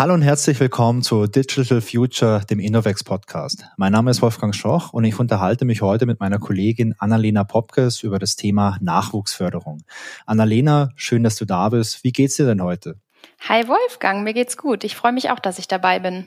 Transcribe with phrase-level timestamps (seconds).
[0.00, 3.66] Hallo und herzlich willkommen zu Digital Future, dem Innovex Podcast.
[3.76, 8.02] Mein Name ist Wolfgang Schoch und ich unterhalte mich heute mit meiner Kollegin Annalena Popkes
[8.02, 9.82] über das Thema Nachwuchsförderung.
[10.24, 12.02] Annalena, schön, dass du da bist.
[12.02, 12.98] Wie geht's dir denn heute?
[13.40, 14.84] Hi Wolfgang, mir geht's gut.
[14.84, 16.24] Ich freue mich auch, dass ich dabei bin.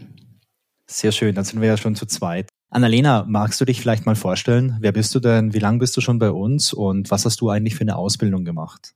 [0.86, 2.50] Sehr schön, dann sind wir ja schon zu zweit.
[2.70, 4.78] Annalena, magst du dich vielleicht mal vorstellen?
[4.82, 5.56] Wer bist du denn?
[5.56, 8.46] Wie lange bist du schon bei uns und was hast du eigentlich für eine Ausbildung
[8.46, 8.94] gemacht?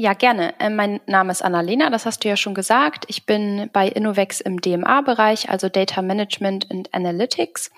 [0.00, 0.58] Ja, gerne.
[0.58, 3.04] Äh, mein Name ist Annalena, das hast du ja schon gesagt.
[3.08, 7.70] Ich bin bei Innovex im DMA-Bereich, also Data Management and Analytics.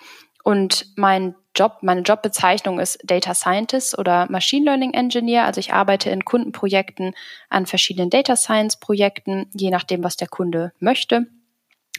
[0.45, 5.47] Und mein Job, meine Jobbezeichnung ist Data Scientist oder Machine Learning Engineer.
[5.47, 7.17] Also ich arbeite in Kundenprojekten
[7.49, 11.27] an verschiedenen Data Science Projekten, je nachdem, was der Kunde möchte.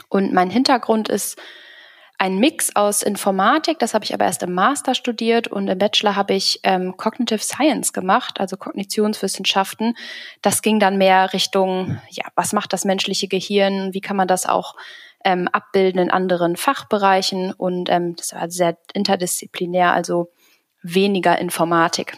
[0.07, 1.37] Und mein Hintergrund ist
[2.17, 6.15] ein Mix aus Informatik, das habe ich aber erst im Master studiert und im Bachelor
[6.15, 9.95] habe ich ähm, Cognitive Science gemacht, also Kognitionswissenschaften.
[10.41, 14.45] Das ging dann mehr Richtung, ja, was macht das menschliche Gehirn, wie kann man das
[14.45, 14.75] auch
[15.25, 20.31] ähm, abbilden in anderen Fachbereichen und ähm, das war sehr interdisziplinär, also
[20.81, 22.17] weniger Informatik.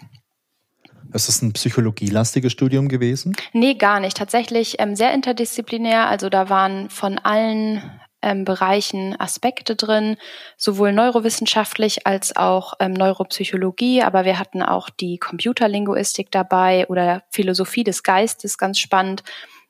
[1.13, 3.35] Ist das ein psychologielastiges Studium gewesen?
[3.53, 4.17] Nee, gar nicht.
[4.17, 6.09] Tatsächlich ähm, sehr interdisziplinär.
[6.09, 7.81] Also da waren von allen
[8.25, 10.17] ähm, Bereichen Aspekte drin,
[10.57, 17.85] sowohl neurowissenschaftlich als auch ähm, Neuropsychologie, aber wir hatten auch die Computerlinguistik dabei oder Philosophie
[17.85, 19.23] des Geistes, ganz spannend.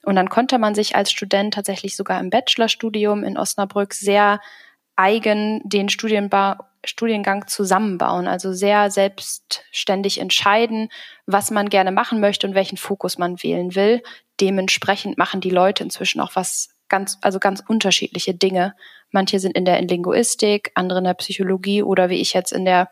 [0.03, 4.39] Und dann konnte man sich als Student tatsächlich sogar im Bachelorstudium in Osnabrück sehr
[4.95, 10.89] eigen den Studienbau Studiengang zusammenbauen, also sehr selbstständig entscheiden,
[11.26, 14.03] was man gerne machen möchte und welchen Fokus man wählen will.
[14.39, 18.75] Dementsprechend machen die Leute inzwischen auch was ganz, also ganz unterschiedliche Dinge.
[19.11, 22.89] Manche sind in der Linguistik, andere in der Psychologie oder wie ich jetzt in der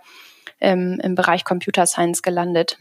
[0.60, 2.78] ähm, im Bereich Computer Science gelandet.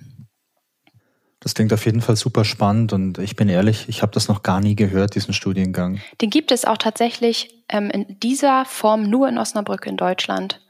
[1.40, 4.44] Das klingt auf jeden Fall super spannend und ich bin ehrlich, ich habe das noch
[4.44, 6.00] gar nie gehört, diesen Studiengang.
[6.20, 10.60] Den gibt es auch tatsächlich ähm, in dieser Form nur in Osnabrück in Deutschland.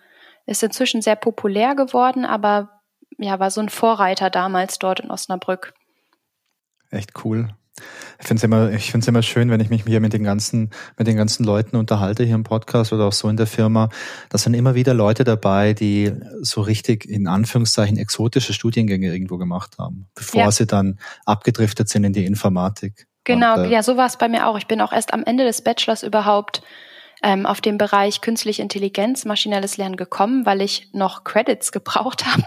[0.46, 2.80] Ist inzwischen sehr populär geworden, aber
[3.18, 5.74] ja, war so ein Vorreiter damals dort in Osnabrück.
[6.90, 7.50] Echt cool.
[8.20, 10.22] Ich finde es immer, ich finde es immer schön, wenn ich mich hier mit den
[10.22, 13.88] ganzen, mit den ganzen Leuten unterhalte hier im Podcast oder auch so in der Firma.
[14.28, 19.78] Da sind immer wieder Leute dabei, die so richtig in Anführungszeichen exotische Studiengänge irgendwo gemacht
[19.78, 20.50] haben, bevor ja.
[20.50, 23.06] sie dann abgedriftet sind in die Informatik.
[23.24, 24.58] Genau, Und, äh, ja, so war es bei mir auch.
[24.58, 26.62] Ich bin auch erst am Ende des Bachelors überhaupt
[27.22, 32.44] ähm, auf den Bereich künstliche Intelligenz, maschinelles Lernen gekommen, weil ich noch Credits gebraucht habe.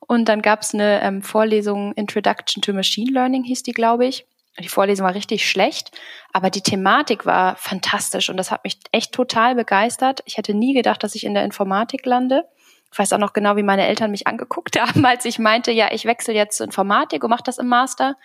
[0.00, 4.26] Und dann gab es eine ähm, Vorlesung Introduction to Machine Learning, hieß die, glaube ich.
[4.58, 5.92] Die Vorlesung war richtig schlecht,
[6.32, 10.22] aber die Thematik war fantastisch und das hat mich echt total begeistert.
[10.26, 12.44] Ich hätte nie gedacht, dass ich in der Informatik lande.
[12.92, 15.92] Ich weiß auch noch genau, wie meine Eltern mich angeguckt haben, als ich meinte, ja,
[15.92, 18.16] ich wechsle jetzt zur Informatik und mache das im Master.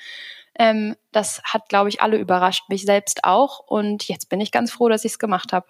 [0.58, 3.60] Ähm, das hat, glaube ich, alle überrascht, mich selbst auch.
[3.60, 5.68] Und jetzt bin ich ganz froh, dass ich es gemacht habe.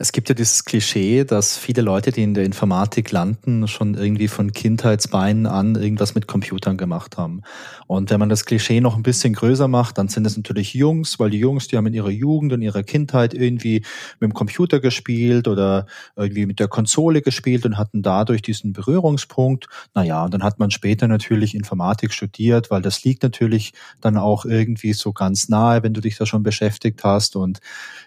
[0.00, 4.28] Es gibt ja dieses Klischee, dass viele Leute, die in der Informatik landen, schon irgendwie
[4.28, 7.42] von Kindheitsbeinen an irgendwas mit Computern gemacht haben.
[7.88, 11.18] Und wenn man das Klischee noch ein bisschen größer macht, dann sind es natürlich Jungs,
[11.18, 13.82] weil die Jungs, die haben in ihrer Jugend und ihrer Kindheit irgendwie
[14.20, 19.66] mit dem Computer gespielt oder irgendwie mit der Konsole gespielt und hatten dadurch diesen Berührungspunkt.
[19.94, 24.44] Naja, und dann hat man später natürlich Informatik studiert, weil das liegt natürlich dann auch
[24.44, 27.34] irgendwie so ganz nahe, wenn du dich da schon beschäftigt hast.
[27.34, 27.58] Und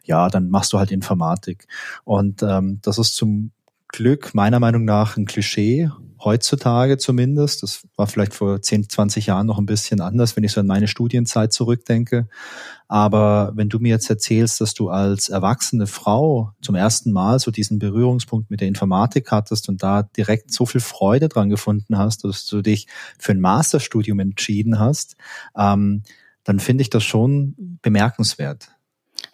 [0.05, 1.67] ja, dann machst du halt Informatik.
[2.03, 3.51] Und ähm, das ist zum
[3.87, 5.89] Glück meiner Meinung nach ein Klischee,
[6.23, 7.63] heutzutage zumindest.
[7.63, 10.67] Das war vielleicht vor 10, 20 Jahren noch ein bisschen anders, wenn ich so an
[10.67, 12.27] meine Studienzeit zurückdenke.
[12.87, 17.51] Aber wenn du mir jetzt erzählst, dass du als erwachsene Frau zum ersten Mal so
[17.51, 22.23] diesen Berührungspunkt mit der Informatik hattest und da direkt so viel Freude dran gefunden hast,
[22.23, 22.87] dass du dich
[23.17, 25.15] für ein Masterstudium entschieden hast,
[25.57, 26.03] ähm,
[26.43, 28.69] dann finde ich das schon bemerkenswert,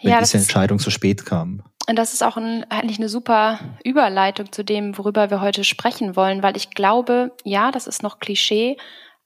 [0.01, 1.63] wenn ja, diese Entscheidung so spät kam.
[1.89, 6.17] Und das ist auch ein, eigentlich eine super Überleitung zu dem, worüber wir heute sprechen
[6.17, 8.75] wollen, weil ich glaube, ja, das ist noch Klischee,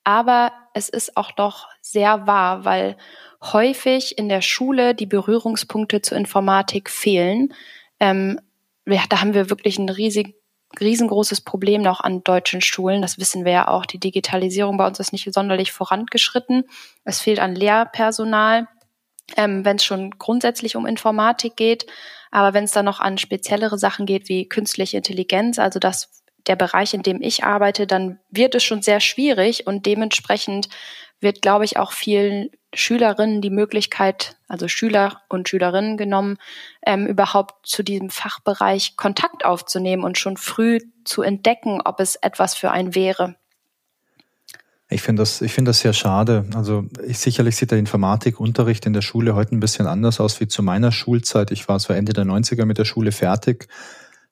[0.03, 2.97] aber es ist auch doch sehr wahr, weil
[3.41, 7.53] häufig in der Schule die Berührungspunkte zur Informatik fehlen.
[7.99, 8.39] Ähm,
[8.85, 10.35] ja, da haben wir wirklich ein riesig,
[10.79, 13.01] riesengroßes Problem noch an deutschen Schulen.
[13.01, 13.87] Das wissen wir ja auch.
[13.87, 16.65] Die Digitalisierung bei uns ist nicht sonderlich vorangeschritten.
[17.03, 18.67] Es fehlt an Lehrpersonal,
[19.37, 21.85] ähm, wenn es schon grundsätzlich um Informatik geht.
[22.31, 26.55] Aber wenn es dann noch an speziellere Sachen geht wie künstliche Intelligenz, also das der
[26.55, 30.69] Bereich, in dem ich arbeite, dann wird es schon sehr schwierig und dementsprechend
[31.19, 36.37] wird, glaube ich, auch vielen Schülerinnen die Möglichkeit, also Schüler und Schülerinnen genommen,
[36.85, 42.55] ähm, überhaupt zu diesem Fachbereich Kontakt aufzunehmen und schon früh zu entdecken, ob es etwas
[42.55, 43.35] für einen wäre.
[44.93, 46.45] Ich finde das, ich finde das sehr schade.
[46.53, 50.49] Also ich, sicherlich sieht der Informatikunterricht in der Schule heute ein bisschen anders aus wie
[50.49, 51.51] zu meiner Schulzeit.
[51.51, 53.69] Ich war so Ende der 90er mit der Schule fertig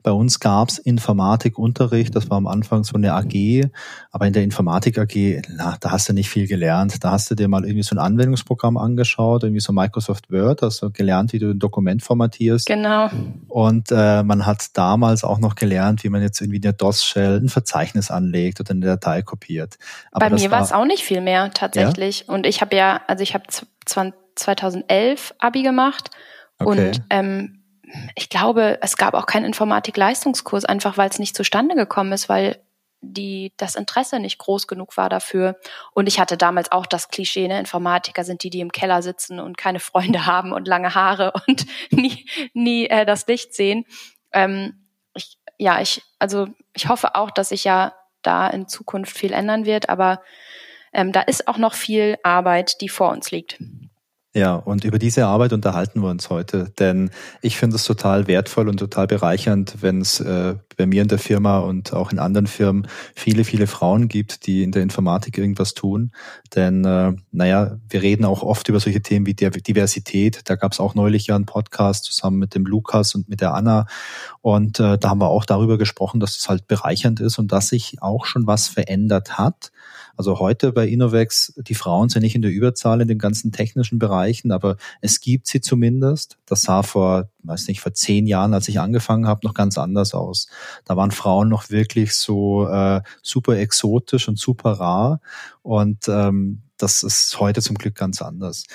[0.01, 3.69] bei uns gab's Informatikunterricht, das war am Anfang so eine AG,
[4.11, 7.03] aber in der Informatik AG, na, da hast du nicht viel gelernt.
[7.03, 10.81] Da hast du dir mal irgendwie so ein Anwendungsprogramm angeschaut, irgendwie so Microsoft Word, hast
[10.81, 12.65] du gelernt, wie du ein Dokument formatierst.
[12.65, 13.09] Genau.
[13.49, 17.49] Und äh, man hat damals auch noch gelernt, wie man jetzt irgendwie eine DOS-Shell ein
[17.49, 19.77] Verzeichnis anlegt oder eine Datei kopiert.
[20.11, 22.25] Aber Bei mir war es auch nicht viel mehr tatsächlich.
[22.27, 22.33] Ja?
[22.33, 23.43] Und ich habe ja, also ich habe
[24.35, 26.09] 2011 Abi gemacht
[26.59, 26.87] okay.
[26.89, 27.58] und ähm,
[28.15, 32.61] ich glaube, es gab auch keinen Informatik-Leistungskurs, einfach weil es nicht zustande gekommen ist, weil
[33.01, 35.57] die, das Interesse nicht groß genug war dafür.
[35.93, 39.39] Und ich hatte damals auch das Klischee, ne, Informatiker sind die, die im Keller sitzen
[39.39, 43.85] und keine Freunde haben und lange Haare und nie, nie äh, das Licht sehen.
[44.31, 49.31] Ähm, ich, ja, ich, also ich hoffe auch, dass sich ja da in Zukunft viel
[49.31, 50.21] ändern wird, aber
[50.91, 53.59] ähm, da ist auch noch viel Arbeit, die vor uns liegt.
[54.35, 57.09] Ja, und über diese Arbeit unterhalten wir uns heute, denn
[57.41, 61.17] ich finde es total wertvoll und total bereichernd, wenn es äh, bei mir in der
[61.17, 65.73] Firma und auch in anderen Firmen viele, viele Frauen gibt, die in der Informatik irgendwas
[65.73, 66.11] tun.
[66.53, 70.41] Denn, äh, naja, wir reden auch oft über solche Themen wie Diversität.
[70.45, 73.55] Da gab es auch neulich ja einen Podcast zusammen mit dem Lukas und mit der
[73.55, 73.87] Anna.
[74.41, 77.51] Und äh, da haben wir auch darüber gesprochen, dass es das halt bereichernd ist und
[77.51, 79.71] dass sich auch schon was verändert hat.
[80.19, 83.99] Also heute bei Innovex, die Frauen sind nicht in der Überzahl in den ganzen technischen
[83.99, 86.37] Bereichen, aber es gibt sie zumindest.
[86.45, 90.13] Das sah vor, weiß nicht, vor zehn Jahren, als ich angefangen habe, noch ganz anders
[90.13, 90.49] aus.
[90.83, 95.21] Da waren Frauen noch wirklich so äh, super exotisch und super rar.
[95.61, 98.65] Und ähm, das ist heute zum Glück ganz anders.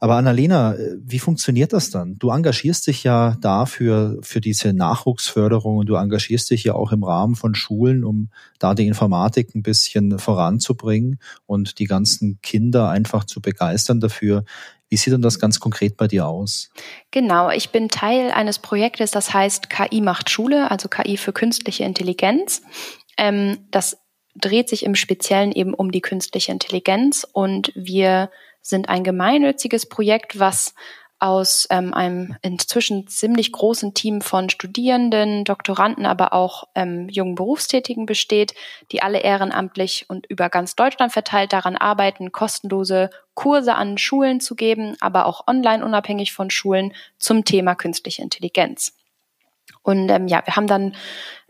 [0.00, 2.18] Aber Annalena, wie funktioniert das dann?
[2.18, 7.02] Du engagierst dich ja dafür, für diese Nachwuchsförderung und du engagierst dich ja auch im
[7.02, 13.24] Rahmen von Schulen, um da die Informatik ein bisschen voranzubringen und die ganzen Kinder einfach
[13.24, 14.44] zu begeistern dafür.
[14.88, 16.70] Wie sieht denn das ganz konkret bei dir aus?
[17.10, 21.84] Genau, ich bin Teil eines Projektes, das heißt KI macht Schule, also KI für künstliche
[21.84, 22.62] Intelligenz.
[23.18, 23.98] Ähm, das
[24.34, 30.38] dreht sich im Speziellen eben um die künstliche Intelligenz und wir sind ein gemeinnütziges Projekt,
[30.38, 30.74] was
[31.20, 38.06] aus ähm, einem inzwischen ziemlich großen Team von Studierenden, Doktoranden, aber auch ähm, jungen Berufstätigen
[38.06, 38.54] besteht,
[38.92, 44.54] die alle ehrenamtlich und über ganz Deutschland verteilt daran arbeiten, kostenlose Kurse an Schulen zu
[44.54, 48.96] geben, aber auch online unabhängig von Schulen zum Thema künstliche Intelligenz.
[49.82, 50.94] Und ähm, ja, wir haben dann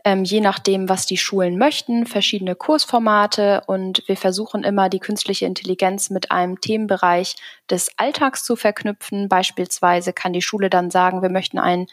[0.09, 5.45] ähm, je nachdem, was die Schulen möchten, verschiedene Kursformate und wir versuchen immer die künstliche
[5.45, 7.35] Intelligenz mit einem Themenbereich
[7.69, 9.29] des Alltags zu verknüpfen.
[9.29, 11.85] Beispielsweise kann die Schule dann sagen, wir möchten einen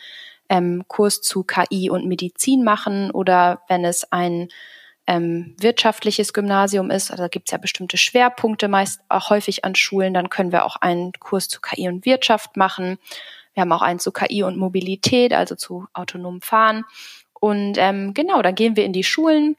[0.48, 4.48] ähm, Kurs zu KI und Medizin machen oder wenn es ein
[5.06, 10.14] ähm, wirtschaftliches Gymnasium ist, also gibt es ja bestimmte Schwerpunkte meist auch häufig an Schulen,
[10.14, 12.96] dann können wir auch einen Kurs zu KI und Wirtschaft machen.
[13.52, 16.86] Wir haben auch einen zu KI und Mobilität, also zu autonomem Fahren.
[17.40, 19.56] Und ähm, genau, dann gehen wir in die Schulen,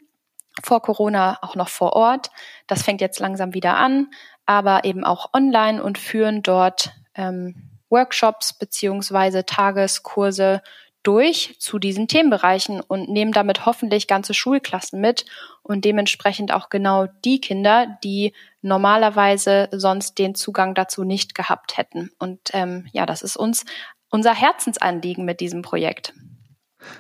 [0.64, 2.32] vor Corona auch noch vor Ort.
[2.66, 4.08] Das fängt jetzt langsam wieder an,
[4.46, 10.62] aber eben auch online und führen dort ähm, Workshops beziehungsweise Tageskurse
[11.04, 15.26] durch zu diesen Themenbereichen und nehmen damit hoffentlich ganze Schulklassen mit
[15.64, 22.12] und dementsprechend auch genau die Kinder, die normalerweise sonst den Zugang dazu nicht gehabt hätten.
[22.19, 23.64] Und ähm, ja, das ist uns
[24.10, 26.14] unser Herzensanliegen mit diesem Projekt.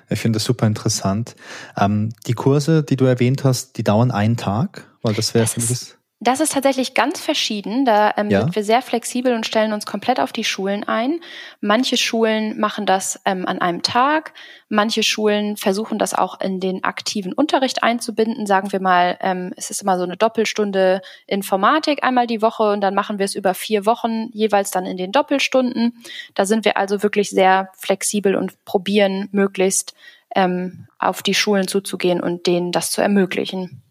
[0.09, 1.35] Ich finde das super interessant.
[1.77, 5.57] Ähm, die Kurse, die du erwähnt hast, die dauern einen Tag, weil das wäre das,
[5.57, 7.85] ist, das ist tatsächlich ganz verschieden.
[7.85, 8.41] Da ähm, ja.
[8.41, 11.19] sind wir sehr flexibel und stellen uns komplett auf die Schulen ein.
[11.61, 14.33] Manche Schulen machen das ähm, an einem Tag.
[14.67, 18.47] Manche Schulen versuchen das auch in den aktiven Unterricht einzubinden.
[18.47, 22.81] Sagen wir mal, ähm, es ist immer so eine Doppelstunde Informatik einmal die Woche und
[22.81, 26.03] dann machen wir es über vier Wochen jeweils dann in den Doppelstunden.
[26.33, 29.93] Da sind wir also wirklich sehr flexibel und probieren möglichst
[30.35, 33.83] ähm, auf die Schulen zuzugehen und denen das zu ermöglichen.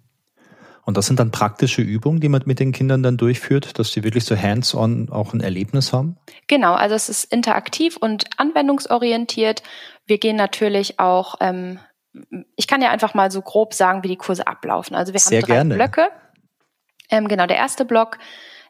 [0.87, 4.05] Und das sind dann praktische Übungen, die man mit den Kindern dann durchführt, dass sie
[4.05, 6.17] wirklich so hands-on auch ein Erlebnis haben?
[6.47, 9.65] Genau, also es ist interaktiv und anwendungsorientiert.
[10.07, 11.81] Wir gehen natürlich auch, ähm,
[12.55, 14.95] ich kann ja einfach mal so grob sagen, wie die Kurse ablaufen.
[14.95, 15.75] Also wir Sehr haben drei gerne.
[15.75, 16.09] Blöcke.
[17.11, 18.19] Ähm, genau, der erste Block,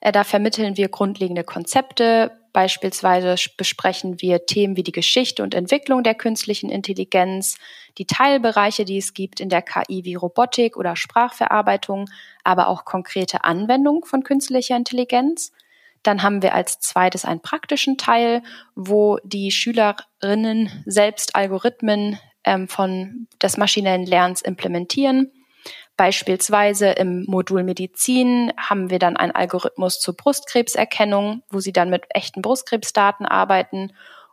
[0.00, 6.02] äh, da vermitteln wir grundlegende Konzepte, Beispielsweise besprechen wir Themen wie die Geschichte und Entwicklung
[6.02, 7.58] der künstlichen Intelligenz,
[7.98, 12.08] die Teilbereiche, die es gibt in der KI wie Robotik oder Sprachverarbeitung,
[12.44, 15.52] aber auch konkrete Anwendungen von künstlicher Intelligenz.
[16.02, 18.42] Dann haben wir als zweites einen praktischen Teil,
[18.74, 25.30] wo die Schülerinnen selbst Algorithmen ähm, von des maschinellen Lernens implementieren.
[25.96, 32.04] Beispielsweise im Modul Medizin haben wir dann einen Algorithmus zur Brustkrebserkennung, wo sie dann mit
[32.10, 33.92] echten Brustkrebsdaten arbeiten.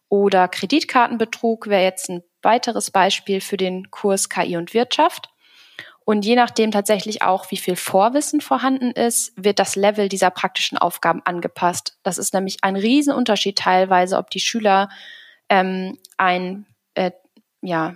[0.09, 5.29] Oder Kreditkartenbetrug wäre jetzt ein weiteres Beispiel für den Kurs KI und Wirtschaft.
[6.05, 10.77] Und je nachdem tatsächlich auch, wie viel Vorwissen vorhanden ist, wird das Level dieser praktischen
[10.77, 11.97] Aufgaben angepasst.
[12.03, 14.89] Das ist nämlich ein Riesenunterschied teilweise, ob die Schüler
[15.47, 16.65] ähm, ein
[16.95, 17.11] äh,
[17.61, 17.95] ja,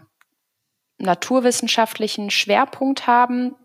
[0.98, 3.56] naturwissenschaftlichen Schwerpunkt haben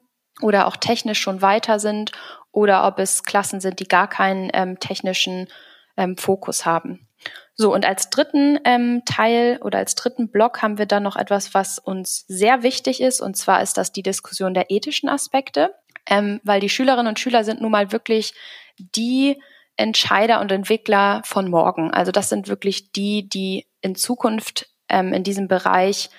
[0.41, 2.13] oder auch technisch schon weiter sind
[2.51, 5.49] oder ob es Klassen sind, die gar keinen ähm, technischen
[5.97, 7.09] ähm, Fokus haben.
[7.55, 11.55] So, und als dritten ähm, Teil oder als dritten Block haben wir dann noch etwas,
[11.55, 15.75] was uns sehr wichtig ist, und zwar ist das die Diskussion der ethischen Aspekte,
[16.07, 18.35] ähm, weil die Schülerinnen und Schüler sind nun mal wirklich
[18.79, 19.41] die
[19.77, 21.93] Entscheider und Entwickler von morgen.
[21.93, 26.11] Also das sind wirklich die, die in Zukunft ähm, in diesem Bereich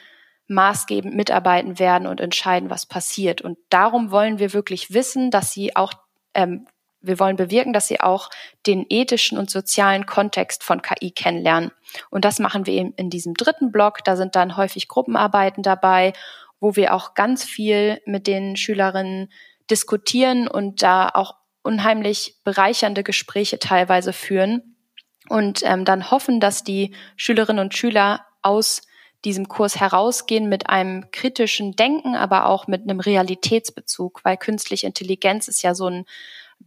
[0.54, 3.42] maßgebend mitarbeiten werden und entscheiden, was passiert.
[3.42, 5.94] Und darum wollen wir wirklich wissen, dass sie auch,
[6.34, 6.68] ähm,
[7.02, 8.30] wir wollen bewirken, dass sie auch
[8.66, 11.72] den ethischen und sozialen Kontext von KI kennenlernen.
[12.10, 14.04] Und das machen wir eben in diesem dritten Block.
[14.06, 16.14] Da sind dann häufig Gruppenarbeiten dabei,
[16.60, 19.30] wo wir auch ganz viel mit den Schülerinnen
[19.70, 24.76] diskutieren und da auch unheimlich bereichernde Gespräche teilweise führen
[25.30, 28.82] und ähm, dann hoffen, dass die Schülerinnen und Schüler aus
[29.26, 35.48] diesem Kurs herausgehen mit einem kritischen Denken, aber auch mit einem Realitätsbezug, weil künstliche Intelligenz
[35.48, 36.06] ist ja so ein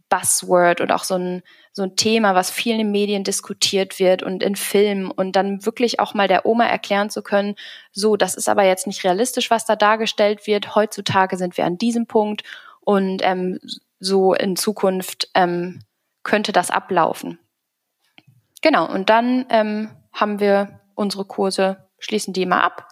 [0.09, 4.43] Buzzword und auch so ein, so ein Thema, was vielen in Medien diskutiert wird und
[4.43, 7.55] in Filmen und dann wirklich auch mal der Oma erklären zu können,
[7.91, 10.75] so, das ist aber jetzt nicht realistisch, was da dargestellt wird.
[10.75, 12.43] Heutzutage sind wir an diesem Punkt
[12.81, 13.59] und ähm,
[13.99, 15.81] so in Zukunft ähm,
[16.23, 17.39] könnte das ablaufen.
[18.61, 22.89] Genau, und dann ähm, haben wir unsere Kurse schließen die immer ab,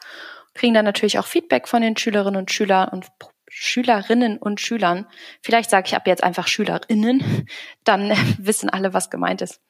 [0.53, 3.05] kriegen dann natürlich auch Feedback von den Schülerinnen und Schülern und
[3.49, 5.05] Schülerinnen und Schülern.
[5.41, 7.47] Vielleicht sage ich ab jetzt einfach Schülerinnen,
[7.83, 9.61] dann wissen alle, was gemeint ist.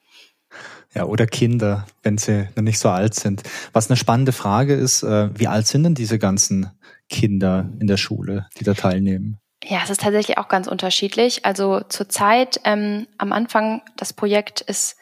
[0.94, 3.42] Ja, oder Kinder, wenn sie noch nicht so alt sind.
[3.72, 6.70] Was eine spannende Frage ist, äh, wie alt sind denn diese ganzen
[7.10, 9.38] Kinder in der Schule, die da teilnehmen?
[9.64, 11.44] Ja, es ist tatsächlich auch ganz unterschiedlich.
[11.44, 14.96] Also zurzeit ähm, am Anfang, das Projekt ist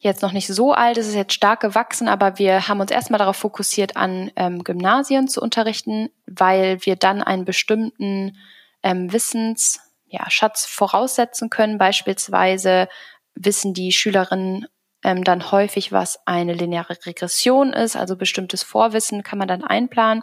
[0.00, 3.18] jetzt noch nicht so alt, es ist jetzt stark gewachsen, aber wir haben uns erstmal
[3.18, 8.36] darauf fokussiert, an ähm, Gymnasien zu unterrichten, weil wir dann einen bestimmten
[8.82, 11.78] ähm, Wissensschatz ja, Schatz voraussetzen können.
[11.78, 12.88] Beispielsweise
[13.34, 14.66] wissen die Schülerinnen
[15.04, 20.22] ähm, dann häufig, was eine lineare Regression ist, also bestimmtes Vorwissen kann man dann einplanen.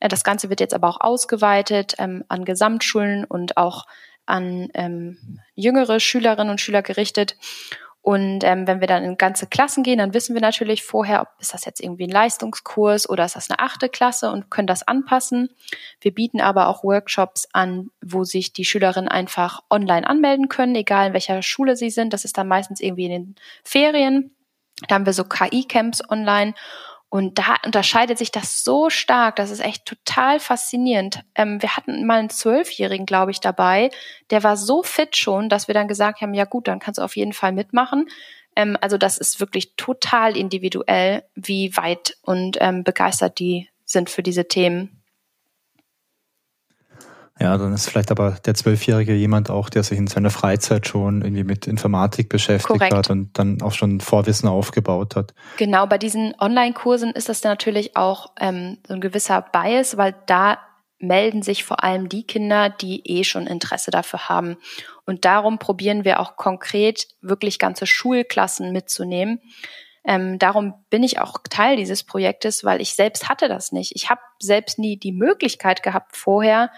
[0.00, 3.86] Äh, das Ganze wird jetzt aber auch ausgeweitet ähm, an Gesamtschulen und auch
[4.26, 7.36] an ähm, jüngere Schülerinnen und Schüler gerichtet.
[8.08, 11.28] Und ähm, wenn wir dann in ganze Klassen gehen, dann wissen wir natürlich vorher, ob
[11.40, 14.82] ist das jetzt irgendwie ein Leistungskurs oder ist das eine achte Klasse und können das
[14.82, 15.50] anpassen.
[16.00, 21.08] Wir bieten aber auch Workshops an, wo sich die Schülerinnen einfach online anmelden können, egal
[21.08, 22.14] in welcher Schule sie sind.
[22.14, 24.34] Das ist dann meistens irgendwie in den Ferien.
[24.88, 26.54] Da haben wir so KI-Camps online
[27.10, 31.22] und da unterscheidet sich das so stark, das ist echt total faszinierend.
[31.34, 33.90] Ähm, wir hatten mal einen Zwölfjährigen, glaube ich, dabei,
[34.30, 37.02] der war so fit schon, dass wir dann gesagt haben, ja gut, dann kannst du
[37.02, 38.08] auf jeden Fall mitmachen.
[38.56, 44.22] Ähm, also das ist wirklich total individuell, wie weit und ähm, begeistert die sind für
[44.22, 44.97] diese Themen.
[47.40, 51.22] Ja, dann ist vielleicht aber der Zwölfjährige jemand auch, der sich in seiner Freizeit schon
[51.22, 52.92] irgendwie mit Informatik beschäftigt Korrekt.
[52.92, 55.34] hat und dann auch schon Vorwissen aufgebaut hat.
[55.56, 60.58] Genau, bei diesen Online-Kursen ist das natürlich auch ähm, so ein gewisser Bias, weil da
[60.98, 64.56] melden sich vor allem die Kinder, die eh schon Interesse dafür haben.
[65.06, 69.40] Und darum probieren wir auch konkret wirklich ganze Schulklassen mitzunehmen.
[70.04, 73.92] Ähm, darum bin ich auch Teil dieses Projektes, weil ich selbst hatte das nicht.
[73.94, 76.70] Ich habe selbst nie die Möglichkeit gehabt, vorher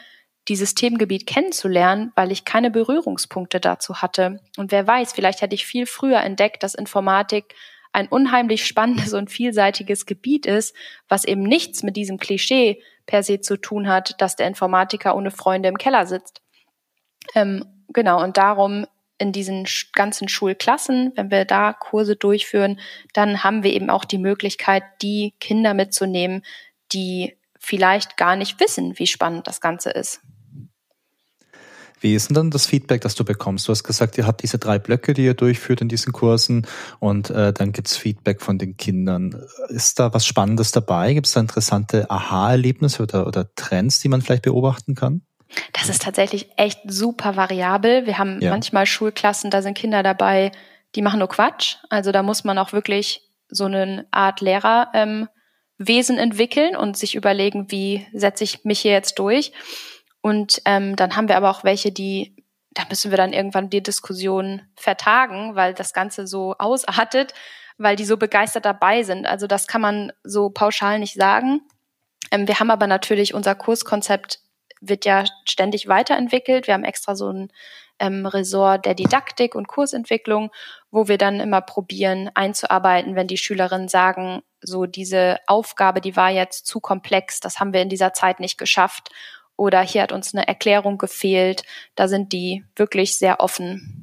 [0.49, 4.41] dieses Themengebiet kennenzulernen, weil ich keine Berührungspunkte dazu hatte.
[4.57, 7.55] Und wer weiß, vielleicht hätte ich viel früher entdeckt, dass Informatik
[7.93, 10.75] ein unheimlich spannendes und vielseitiges Gebiet ist,
[11.09, 15.31] was eben nichts mit diesem Klischee per se zu tun hat, dass der Informatiker ohne
[15.31, 16.41] Freunde im Keller sitzt.
[17.35, 18.87] Ähm, genau, und darum
[19.19, 22.81] in diesen ganzen Schulklassen, wenn wir da Kurse durchführen,
[23.13, 26.43] dann haben wir eben auch die Möglichkeit, die Kinder mitzunehmen,
[26.93, 30.21] die vielleicht gar nicht wissen, wie spannend das Ganze ist.
[32.01, 33.69] Wie ist denn dann das Feedback, das du bekommst?
[33.69, 36.67] Du hast gesagt, ihr habt diese drei Blöcke, die ihr durchführt in diesen Kursen
[36.99, 39.45] und äh, dann gibt's Feedback von den Kindern.
[39.69, 41.13] Ist da was Spannendes dabei?
[41.13, 45.21] Gibt es da interessante Aha-Erlebnisse oder, oder Trends, die man vielleicht beobachten kann?
[45.75, 48.07] Das ist tatsächlich echt super variabel.
[48.07, 48.51] Wir haben ja.
[48.51, 50.53] manchmal Schulklassen, da sind Kinder dabei,
[50.95, 51.77] die machen nur Quatsch.
[51.91, 55.29] Also da muss man auch wirklich so eine Art Lehrerwesen ähm,
[55.83, 59.53] Wesen entwickeln und sich überlegen, wie setze ich mich hier jetzt durch.
[60.21, 62.37] Und ähm, dann haben wir aber auch welche, die,
[62.73, 67.33] da müssen wir dann irgendwann die Diskussion vertagen, weil das Ganze so ausartet,
[67.79, 69.27] weil die so begeistert dabei sind.
[69.27, 71.63] Also das kann man so pauschal nicht sagen.
[72.31, 74.41] Ähm, wir haben aber natürlich unser Kurskonzept
[74.83, 76.67] wird ja ständig weiterentwickelt.
[76.67, 77.53] Wir haben extra so ein
[77.99, 80.51] ähm, Ressort der Didaktik und Kursentwicklung,
[80.91, 86.31] wo wir dann immer probieren einzuarbeiten, wenn die Schülerinnen sagen, so diese Aufgabe, die war
[86.31, 89.11] jetzt zu komplex, das haben wir in dieser Zeit nicht geschafft
[89.57, 91.65] oder hier hat uns eine Erklärung gefehlt.
[91.95, 94.00] Da sind die wirklich sehr offen.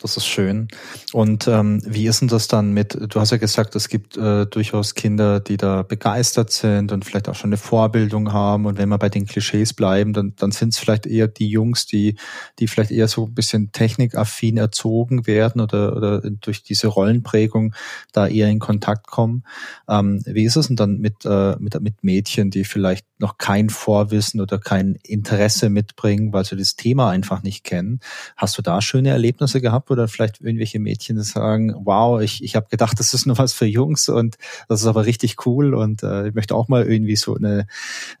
[0.00, 0.68] Das ist schön.
[1.12, 4.46] Und ähm, wie ist denn das dann mit, du hast ja gesagt, es gibt äh,
[4.46, 8.66] durchaus Kinder, die da begeistert sind und vielleicht auch schon eine Vorbildung haben.
[8.66, 11.86] Und wenn wir bei den Klischees bleiben, dann, dann sind es vielleicht eher die Jungs,
[11.86, 12.16] die,
[12.60, 17.74] die vielleicht eher so ein bisschen technikaffin erzogen werden oder, oder durch diese Rollenprägung
[18.12, 19.42] da eher in Kontakt kommen.
[19.88, 23.68] Ähm, wie ist es denn dann mit, äh, mit, mit Mädchen, die vielleicht noch kein
[23.68, 27.98] Vorwissen oder kein Interesse mitbringen, weil sie das Thema einfach nicht kennen?
[28.36, 29.87] Hast du da schöne Erlebnisse gehabt?
[29.90, 33.66] Oder vielleicht irgendwelche Mädchen sagen, wow, ich, ich habe gedacht, das ist nur was für
[33.66, 34.36] Jungs und
[34.68, 37.66] das ist aber richtig cool und äh, ich möchte auch mal irgendwie so eine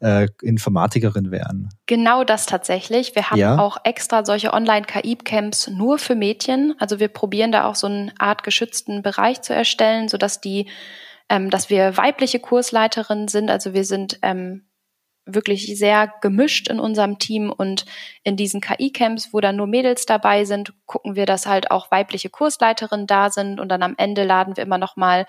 [0.00, 1.70] äh, Informatikerin werden.
[1.86, 3.14] Genau das tatsächlich.
[3.14, 3.58] Wir haben ja.
[3.58, 6.74] auch extra solche Online-KI-Camps nur für Mädchen.
[6.78, 10.66] Also wir probieren da auch so eine Art geschützten Bereich zu erstellen, sodass die
[11.28, 13.50] ähm, dass wir weibliche Kursleiterinnen sind.
[13.50, 14.67] Also wir sind ähm,
[15.28, 17.84] wirklich sehr gemischt in unserem Team und
[18.24, 22.30] in diesen KI-Camps, wo dann nur Mädels dabei sind, gucken wir, dass halt auch weibliche
[22.30, 25.26] Kursleiterinnen da sind und dann am Ende laden wir immer noch mal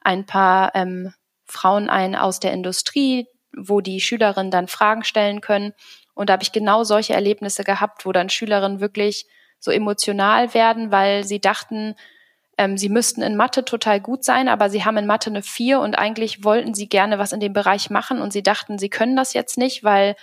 [0.00, 1.12] ein paar ähm,
[1.46, 3.26] Frauen ein aus der Industrie,
[3.56, 5.72] wo die Schülerinnen dann Fragen stellen können.
[6.14, 9.26] Und da habe ich genau solche Erlebnisse gehabt, wo dann Schülerinnen wirklich
[9.58, 11.94] so emotional werden, weil sie dachten,
[12.58, 15.80] ähm, sie müssten in Mathe total gut sein, aber sie haben in Mathe eine vier
[15.80, 19.16] und eigentlich wollten sie gerne was in dem Bereich machen und sie dachten, sie können
[19.16, 20.16] das jetzt nicht, weil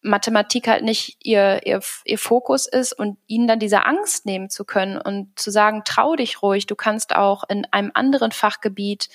[0.00, 4.64] Mathematik halt nicht ihr, ihr, ihr Fokus ist und ihnen dann diese Angst nehmen zu
[4.64, 9.08] können und zu sagen, trau dich ruhig, du kannst auch in einem anderen Fachgebiet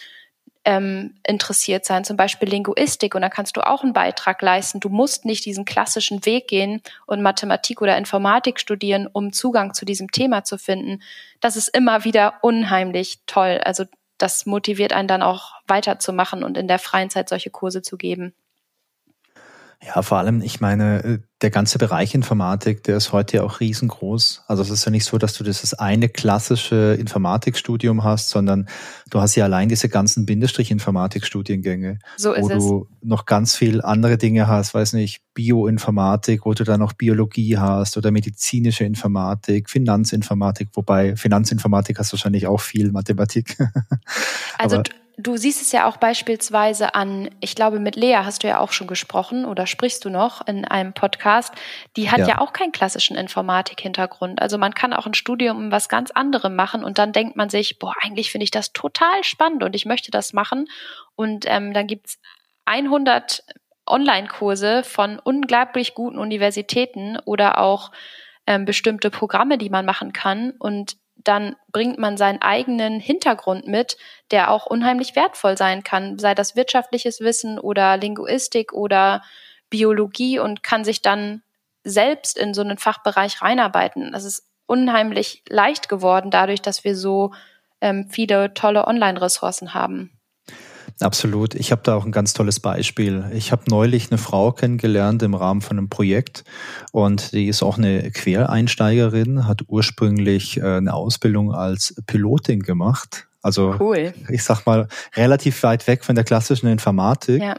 [0.64, 4.80] ähm, interessiert sein, zum Beispiel Linguistik, und da kannst du auch einen Beitrag leisten.
[4.80, 9.86] Du musst nicht diesen klassischen Weg gehen und Mathematik oder Informatik studieren, um Zugang zu
[9.86, 11.02] diesem Thema zu finden.
[11.40, 13.60] Das ist immer wieder unheimlich toll.
[13.64, 13.86] Also
[14.18, 18.34] das motiviert einen dann auch weiterzumachen und in der freien Zeit solche Kurse zu geben.
[19.84, 23.62] Ja, vor allem, ich meine, äh, der ganze Bereich Informatik, der ist heute ja auch
[23.62, 24.44] riesengroß.
[24.46, 28.68] Also es ist ja nicht so, dass du dieses eine klassische Informatikstudium hast, sondern
[29.10, 34.48] du hast ja allein diese ganzen Bindestrich-Informatik-Studiengänge, so wo du noch ganz viel andere Dinge
[34.48, 41.16] hast, weiß nicht, Bioinformatik, wo du dann noch Biologie hast oder medizinische Informatik, Finanzinformatik, wobei
[41.16, 43.58] Finanzinformatik hast du wahrscheinlich auch viel Mathematik.
[44.60, 44.84] also
[45.22, 48.72] du siehst es ja auch beispielsweise an, ich glaube, mit Lea hast du ja auch
[48.72, 51.54] schon gesprochen oder sprichst du noch in einem Podcast.
[51.96, 54.42] Die hat ja, ja auch keinen klassischen Informatik-Hintergrund.
[54.42, 57.80] Also man kann auch ein Studium was ganz anderem machen und dann denkt man sich,
[57.80, 60.68] boah, eigentlich finde ich das total spannend und ich möchte das machen.
[61.16, 62.20] Und ähm, dann gibt's
[62.66, 63.44] 100
[63.86, 67.92] Online-Kurse von unglaublich guten Universitäten oder auch
[68.48, 70.52] ähm, bestimmte Programme, die man machen kann.
[70.58, 73.98] Und dann bringt man seinen eigenen Hintergrund mit,
[74.32, 79.22] der auch unheimlich wertvoll sein kann, sei das wirtschaftliches Wissen oder Linguistik oder
[79.70, 81.44] Biologie und kann sich dann
[81.84, 84.12] selbst in so einen Fachbereich reinarbeiten.
[84.12, 87.34] Das ist unheimlich leicht geworden dadurch, dass wir so
[87.82, 90.21] ähm, viele tolle Online-Ressourcen haben.
[91.00, 91.56] Absolut.
[91.56, 93.26] Ich habe da auch ein ganz tolles Beispiel.
[93.34, 96.44] Ich habe neulich eine Frau kennengelernt im Rahmen von einem Projekt
[96.92, 103.28] und die ist auch eine Quereinsteigerin, hat ursprünglich äh, eine Ausbildung als Pilotin gemacht.
[103.44, 104.14] Also cool.
[104.30, 107.42] ich sag mal relativ weit weg von der klassischen Informatik.
[107.42, 107.56] Ja.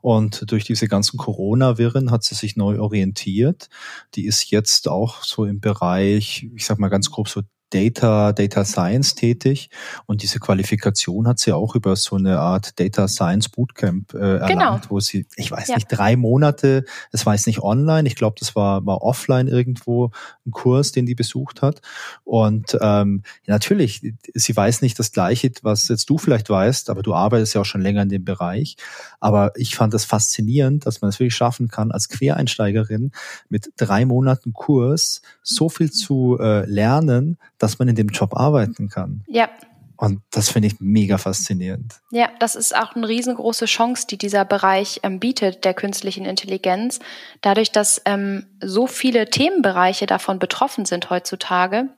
[0.00, 3.68] Und durch diese ganzen Corona-Wirren hat sie sich neu orientiert.
[4.14, 7.42] Die ist jetzt auch so im Bereich, ich sag mal ganz grob so
[7.76, 9.68] Data, Data Science tätig
[10.06, 14.48] und diese Qualifikation hat sie auch über so eine Art Data Science Bootcamp äh, erlangt,
[14.48, 14.80] genau.
[14.88, 15.74] wo sie, ich weiß ja.
[15.74, 20.10] nicht, drei Monate, das war jetzt nicht online, ich glaube, das war, war offline irgendwo
[20.46, 21.82] ein Kurs, den die besucht hat.
[22.24, 27.12] Und ähm, natürlich, sie weiß nicht das Gleiche, was jetzt du vielleicht weißt, aber du
[27.12, 28.76] arbeitest ja auch schon länger in dem Bereich.
[29.20, 33.12] Aber ich fand das faszinierend, dass man es wirklich schaffen kann, als Quereinsteigerin
[33.50, 38.88] mit drei Monaten Kurs so viel zu äh, lernen, dass man in dem Job arbeiten
[38.88, 39.24] kann.
[39.26, 39.48] Ja.
[39.96, 42.00] Und das finde ich mega faszinierend.
[42.12, 47.00] Ja, das ist auch eine riesengroße Chance, die dieser Bereich ähm, bietet, der künstlichen Intelligenz.
[47.40, 51.88] Dadurch, dass ähm, so viele Themenbereiche davon betroffen sind heutzutage,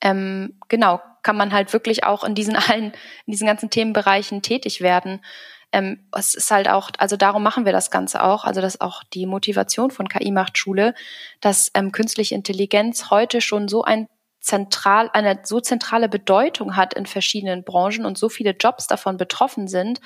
[0.00, 2.92] ähm, genau, kann man halt wirklich auch in diesen allen,
[3.26, 5.22] in diesen ganzen Themenbereichen tätig werden.
[5.72, 8.80] ähm, es ist halt auch, also darum machen wir das Ganze auch, also das ist
[8.80, 10.94] auch die Motivation von KI macht Schule,
[11.40, 14.06] dass ähm, künstliche Intelligenz heute schon so ein
[14.44, 19.68] zentral, eine so zentrale Bedeutung hat in verschiedenen Branchen und so viele Jobs davon betroffen
[19.68, 20.00] sind,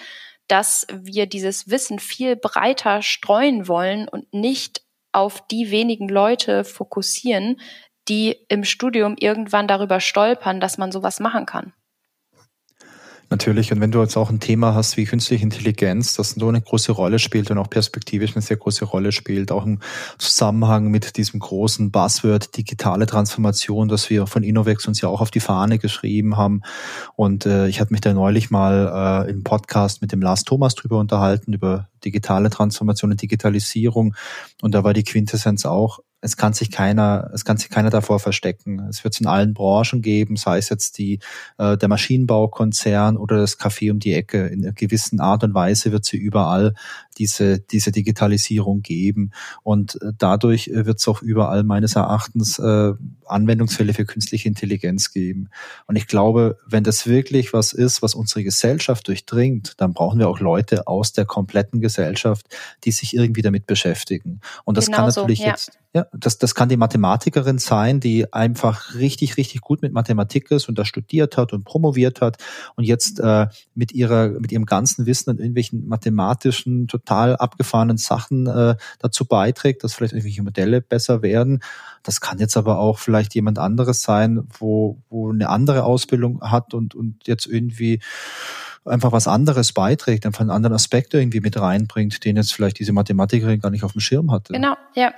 [0.46, 7.60] dass wir dieses Wissen viel breiter streuen wollen und nicht auf die wenigen Leute fokussieren,
[8.08, 11.72] die im Studium irgendwann darüber stolpern, dass man sowas machen kann.
[13.30, 16.62] Natürlich, und wenn du jetzt auch ein Thema hast wie künstliche Intelligenz, das so eine
[16.62, 19.80] große Rolle spielt und auch perspektivisch eine sehr große Rolle spielt, auch im
[20.16, 25.30] Zusammenhang mit diesem großen Buzzword digitale Transformation, das wir von Innovex uns ja auch auf
[25.30, 26.62] die Fahne geschrieben haben.
[27.16, 30.74] Und äh, ich hatte mich da neulich mal äh, im Podcast mit dem Lars Thomas
[30.74, 34.14] drüber unterhalten, über digitale Transformation und Digitalisierung.
[34.62, 38.18] Und da war die Quintessenz auch, es kann sich keiner, es kann sich keiner davor
[38.18, 38.80] verstecken.
[38.88, 41.20] Es wird es in allen Branchen geben, sei es jetzt die,
[41.58, 44.48] äh, der Maschinenbaukonzern oder das Café um die Ecke.
[44.48, 46.74] In einer gewissen Art und Weise wird sie überall
[47.18, 49.30] diese, diese Digitalisierung geben.
[49.62, 52.92] Und äh, dadurch wird es auch überall meines Erachtens äh,
[53.26, 55.50] Anwendungsfälle für künstliche Intelligenz geben.
[55.86, 60.28] Und ich glaube, wenn das wirklich was ist, was unsere Gesellschaft durchdringt, dann brauchen wir
[60.28, 62.46] auch Leute aus der kompletten Gesellschaft,
[62.84, 64.40] die sich irgendwie damit beschäftigen.
[64.64, 65.50] Und das genau kann natürlich so, ja.
[65.50, 70.50] jetzt ja, das, das kann die Mathematikerin sein, die einfach richtig, richtig gut mit Mathematik
[70.50, 72.36] ist und da studiert hat und promoviert hat
[72.76, 78.46] und jetzt äh, mit ihrer, mit ihrem ganzen Wissen an irgendwelchen mathematischen, total abgefahrenen Sachen
[78.46, 81.60] äh, dazu beiträgt, dass vielleicht irgendwelche Modelle besser werden.
[82.02, 86.74] Das kann jetzt aber auch vielleicht jemand anderes sein, wo, wo eine andere Ausbildung hat
[86.74, 88.00] und, und jetzt irgendwie
[88.84, 92.92] einfach was anderes beiträgt, einfach einen anderen Aspekt irgendwie mit reinbringt, den jetzt vielleicht diese
[92.92, 94.52] Mathematikerin gar nicht auf dem Schirm hatte.
[94.52, 95.12] Genau, ja.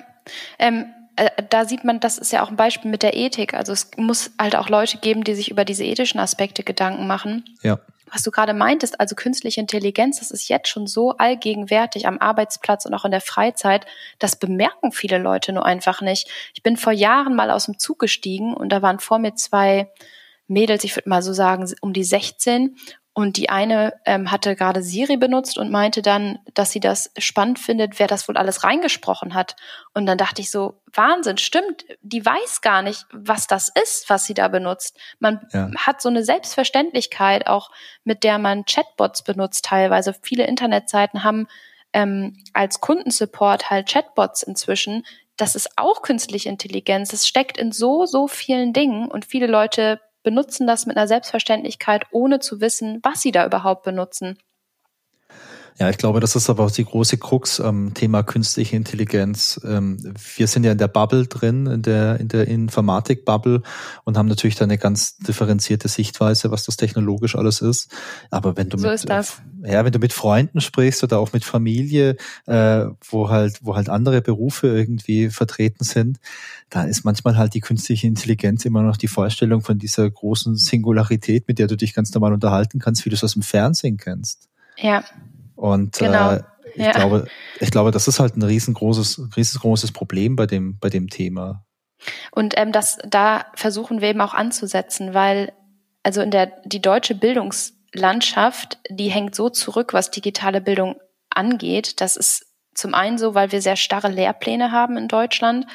[0.59, 3.55] Ähm, äh, da sieht man, das ist ja auch ein Beispiel mit der Ethik.
[3.55, 7.45] Also es muss halt auch Leute geben, die sich über diese ethischen Aspekte Gedanken machen.
[7.63, 7.79] Ja.
[8.13, 12.85] Was du gerade meintest, also künstliche Intelligenz, das ist jetzt schon so allgegenwärtig am Arbeitsplatz
[12.85, 13.87] und auch in der Freizeit,
[14.19, 16.29] das bemerken viele Leute nur einfach nicht.
[16.55, 19.91] Ich bin vor Jahren mal aus dem Zug gestiegen und da waren vor mir zwei
[20.49, 22.77] Mädels, ich würde mal so sagen, um die 16
[23.13, 27.59] und die eine ähm, hatte gerade Siri benutzt und meinte dann, dass sie das spannend
[27.59, 29.57] findet, wer das wohl alles reingesprochen hat.
[29.95, 34.27] Und dann dachte ich so, Wahnsinn, stimmt, die weiß gar nicht, was das ist, was
[34.27, 34.97] sie da benutzt.
[35.19, 35.71] Man ja.
[35.77, 37.71] hat so eine Selbstverständlichkeit auch,
[38.05, 40.15] mit der man Chatbots benutzt teilweise.
[40.23, 41.49] Viele Internetseiten haben
[41.93, 45.05] ähm, als Kundensupport halt Chatbots inzwischen.
[45.37, 47.13] Das ist auch künstliche Intelligenz.
[47.13, 52.07] Es steckt in so, so vielen Dingen und viele Leute benutzen das mit einer Selbstverständlichkeit,
[52.11, 54.39] ohne zu wissen, was sie da überhaupt benutzen.
[55.81, 59.59] Ja, ich glaube, das ist aber auch die große Krux am Thema künstliche Intelligenz.
[59.65, 59.97] Ähm,
[60.37, 63.63] wir sind ja in der Bubble drin, in der, in der Informatik-Bubble
[64.05, 67.91] und haben natürlich da eine ganz differenzierte Sichtweise, was das technologisch alles ist.
[68.31, 72.17] Aber wenn du so mit, ja, wenn du mit Freunden sprichst oder auch mit Familie,
[72.45, 76.19] äh, wo halt, wo halt andere Berufe irgendwie vertreten sind,
[76.69, 81.49] da ist manchmal halt die künstliche Intelligenz immer noch die Vorstellung von dieser großen Singularität,
[81.49, 84.51] mit der du dich ganz normal unterhalten kannst, wie du es aus dem Fernsehen kennst.
[84.77, 85.05] Ja.
[85.61, 86.33] Und genau.
[86.33, 86.43] äh,
[86.75, 86.93] ich ja.
[86.93, 87.27] glaube,
[87.61, 91.67] ich glaube, das ist halt ein riesengroßes, riesengroßes Problem bei dem, bei dem Thema.
[92.33, 95.53] Und ähm, das, da versuchen wir eben auch anzusetzen, weil
[96.03, 102.01] also in der die deutsche Bildungslandschaft, die hängt so zurück, was digitale Bildung angeht.
[102.01, 105.67] Das ist zum einen so, weil wir sehr starre Lehrpläne haben in Deutschland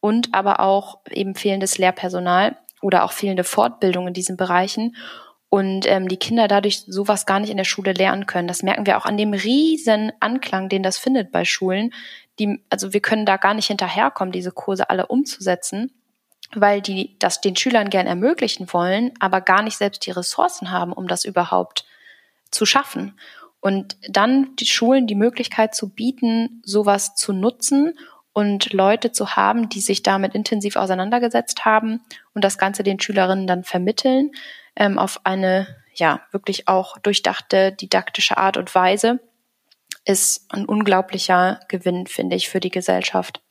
[0.00, 4.96] und aber auch eben fehlendes Lehrpersonal oder auch fehlende Fortbildung in diesen Bereichen
[5.50, 8.48] und ähm, die Kinder dadurch sowas gar nicht in der Schule lernen können.
[8.48, 11.92] Das merken wir auch an dem riesen Anklang, den das findet bei Schulen.
[12.38, 15.92] Die, also wir können da gar nicht hinterherkommen, diese Kurse alle umzusetzen,
[16.54, 20.92] weil die das den Schülern gern ermöglichen wollen, aber gar nicht selbst die Ressourcen haben,
[20.92, 21.84] um das überhaupt
[22.52, 23.18] zu schaffen.
[23.58, 27.98] Und dann die Schulen die Möglichkeit zu bieten, sowas zu nutzen
[28.32, 32.00] und Leute zu haben, die sich damit intensiv auseinandergesetzt haben
[32.34, 34.30] und das Ganze den Schülerinnen dann vermitteln
[34.76, 39.20] ähm, auf eine ja wirklich auch durchdachte didaktische Art und Weise,
[40.04, 43.42] ist ein unglaublicher Gewinn, finde ich, für die Gesellschaft.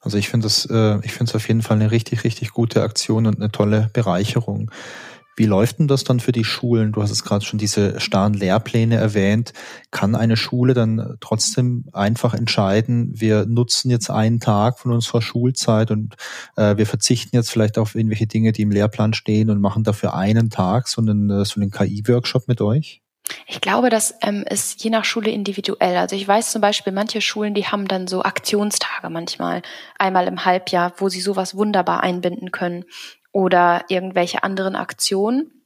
[0.00, 2.82] Also ich finde das, äh, ich finde es auf jeden Fall eine richtig, richtig gute
[2.82, 4.70] Aktion und eine tolle Bereicherung.
[5.36, 6.92] Wie läuft denn das dann für die Schulen?
[6.92, 9.52] Du hast es gerade schon diese starren Lehrpläne erwähnt.
[9.90, 15.90] Kann eine Schule dann trotzdem einfach entscheiden, wir nutzen jetzt einen Tag von unserer Schulzeit
[15.90, 16.16] und
[16.56, 20.14] äh, wir verzichten jetzt vielleicht auf irgendwelche Dinge, die im Lehrplan stehen und machen dafür
[20.14, 23.02] einen Tag so einen, äh, so einen KI-Workshop mit euch?
[23.46, 25.96] Ich glaube, das ähm, ist je nach Schule individuell.
[25.96, 29.62] Also ich weiß zum Beispiel, manche Schulen, die haben dann so Aktionstage manchmal,
[29.98, 32.84] einmal im Halbjahr, wo sie sowas wunderbar einbinden können
[33.36, 35.62] oder irgendwelche anderen Aktionen.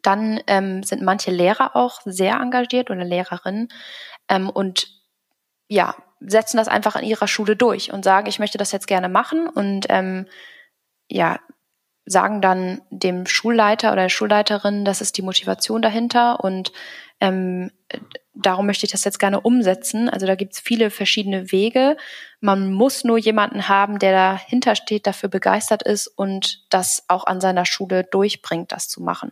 [0.00, 3.68] Dann ähm, sind manche Lehrer auch sehr engagiert oder Lehrerinnen
[4.30, 4.88] ähm, und
[5.68, 9.10] ja, setzen das einfach in ihrer Schule durch und sagen, ich möchte das jetzt gerne
[9.10, 10.26] machen und ähm,
[11.06, 11.38] ja,
[12.06, 16.72] sagen dann dem Schulleiter oder der Schulleiterin, das ist die Motivation dahinter und
[17.22, 17.70] ähm,
[18.34, 20.08] darum möchte ich das jetzt gerne umsetzen.
[20.08, 21.96] Also da gibt es viele verschiedene Wege.
[22.40, 27.40] Man muss nur jemanden haben, der dahinter steht, dafür begeistert ist und das auch an
[27.40, 29.30] seiner Schule durchbringt, das zu machen.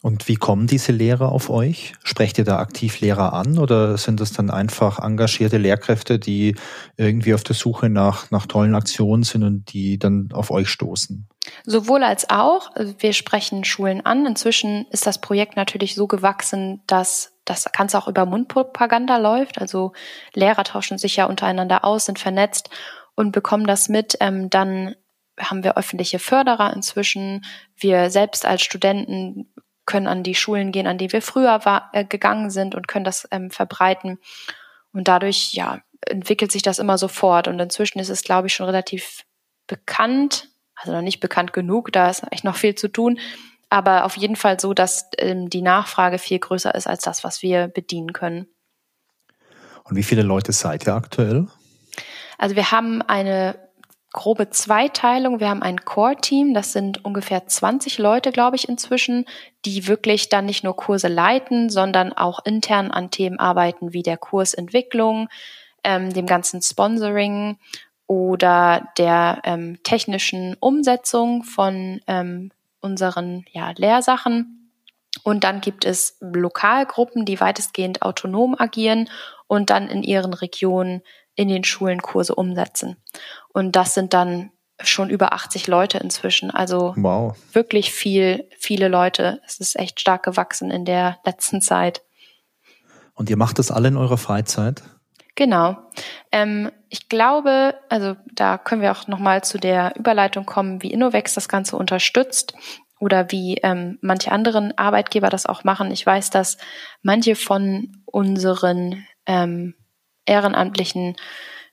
[0.00, 1.92] Und wie kommen diese Lehrer auf euch?
[2.04, 6.54] Sprecht ihr da aktiv Lehrer an oder sind das dann einfach engagierte Lehrkräfte, die
[6.96, 11.28] irgendwie auf der Suche nach, nach tollen Aktionen sind und die dann auf euch stoßen?
[11.64, 12.70] Sowohl als auch.
[12.98, 14.26] Wir sprechen Schulen an.
[14.26, 19.60] Inzwischen ist das Projekt natürlich so gewachsen, dass das Ganze auch über Mundpropaganda läuft.
[19.60, 19.92] Also
[20.34, 22.70] Lehrer tauschen sich ja untereinander aus, sind vernetzt
[23.14, 24.16] und bekommen das mit.
[24.20, 24.94] Ähm, dann
[25.38, 27.44] haben wir öffentliche Förderer inzwischen.
[27.76, 29.52] Wir selbst als Studenten
[29.86, 33.04] können an die Schulen gehen, an die wir früher war, äh, gegangen sind und können
[33.04, 34.18] das ähm, verbreiten.
[34.92, 37.48] Und dadurch, ja, entwickelt sich das immer so fort.
[37.48, 39.24] Und inzwischen ist es, glaube ich, schon relativ
[39.66, 40.48] bekannt,
[40.80, 43.18] also noch nicht bekannt genug, da ist echt noch viel zu tun,
[43.70, 47.42] aber auf jeden Fall so, dass ähm, die Nachfrage viel größer ist als das, was
[47.42, 48.46] wir bedienen können.
[49.84, 51.46] Und wie viele Leute seid ihr aktuell?
[52.38, 53.58] Also wir haben eine
[54.12, 55.40] grobe Zweiteilung.
[55.40, 59.26] Wir haben ein Core-Team, das sind ungefähr 20 Leute, glaube ich, inzwischen,
[59.64, 64.16] die wirklich dann nicht nur Kurse leiten, sondern auch intern an Themen arbeiten, wie der
[64.16, 65.28] Kursentwicklung,
[65.84, 67.58] ähm, dem ganzen Sponsoring
[68.08, 74.72] oder der ähm, technischen Umsetzung von ähm, unseren ja, Lehrsachen.
[75.22, 79.10] Und dann gibt es Lokalgruppen, die weitestgehend autonom agieren
[79.46, 81.02] und dann in ihren Regionen
[81.34, 82.96] in den Schulen Kurse umsetzen.
[83.52, 86.50] Und das sind dann schon über 80 Leute inzwischen.
[86.50, 87.36] Also wow.
[87.52, 89.40] wirklich viel, viele Leute.
[89.44, 92.02] Es ist echt stark gewachsen in der letzten Zeit.
[93.12, 94.82] Und ihr macht das alle in eurer Freizeit?
[95.38, 95.76] Genau.
[96.32, 101.34] Ähm, ich glaube, also da können wir auch nochmal zu der Überleitung kommen, wie Innovex
[101.34, 102.54] das Ganze unterstützt
[102.98, 105.92] oder wie ähm, manche anderen Arbeitgeber das auch machen.
[105.92, 106.58] Ich weiß, dass
[107.02, 109.76] manche von unseren ähm,
[110.26, 111.14] ehrenamtlichen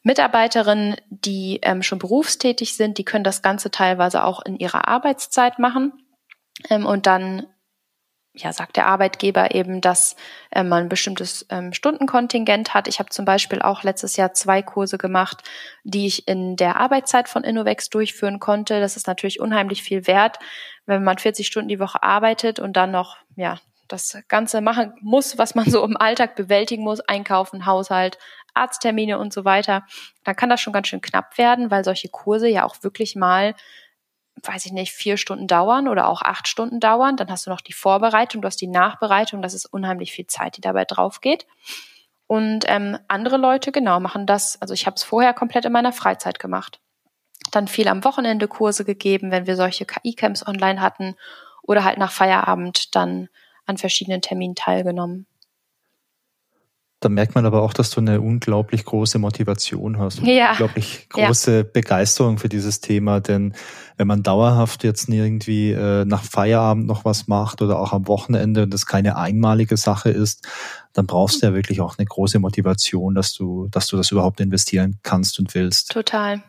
[0.04, 5.58] Mitarbeiterinnen, die ähm, schon berufstätig sind, die können das Ganze teilweise auch in ihrer Arbeitszeit
[5.58, 5.91] machen.
[6.69, 7.47] Ähm, und dann
[8.36, 10.15] ja, sagt der Arbeitgeber eben, dass
[10.52, 12.88] äh, man ein bestimmtes ähm, Stundenkontingent hat.
[12.88, 15.43] Ich habe zum Beispiel auch letztes Jahr zwei Kurse gemacht,
[15.84, 18.80] die ich in der Arbeitszeit von Innovex durchführen konnte.
[18.80, 20.39] Das ist natürlich unheimlich viel wert,
[20.86, 25.38] wenn man 40 Stunden die Woche arbeitet und dann noch ja das Ganze machen muss,
[25.38, 28.17] was man so im Alltag bewältigen muss, einkaufen, Haushalt,
[28.54, 29.86] Arzttermine und so weiter,
[30.24, 33.54] dann kann das schon ganz schön knapp werden, weil solche Kurse ja auch wirklich mal
[34.43, 37.17] weiß ich nicht, vier Stunden dauern oder auch acht Stunden dauern.
[37.17, 40.58] Dann hast du noch die Vorbereitung, du hast die Nachbereitung, das ist unheimlich viel Zeit,
[40.58, 41.45] die dabei drauf geht.
[42.28, 45.93] Und ähm, andere Leute, genau, machen das, also ich habe es vorher komplett in meiner
[45.93, 46.80] Freizeit gemacht.
[47.52, 51.15] Dann viel am Wochenende Kurse gegeben, wenn wir solche KI-Camps online hatten
[51.62, 53.30] oder halt nach Feierabend dann
[53.65, 55.28] an verschiedenen Terminen teilgenommen.
[57.05, 60.23] Da merkt man aber auch, dass du eine unglaublich große Motivation hast.
[60.23, 60.53] Ja.
[60.53, 61.63] Unglaublich große ja.
[61.63, 63.19] Begeisterung für dieses Thema.
[63.19, 63.53] Denn
[63.95, 68.63] wenn man dauerhaft jetzt irgendwie äh, nach Feierabend noch was macht oder auch am Wochenende
[68.63, 70.47] und das keine einmalige Sache ist,
[70.93, 74.39] dann brauchst du ja wirklich auch eine große Motivation, dass du, dass du das überhaupt
[74.39, 75.91] investieren kannst und willst.
[75.91, 76.41] Total.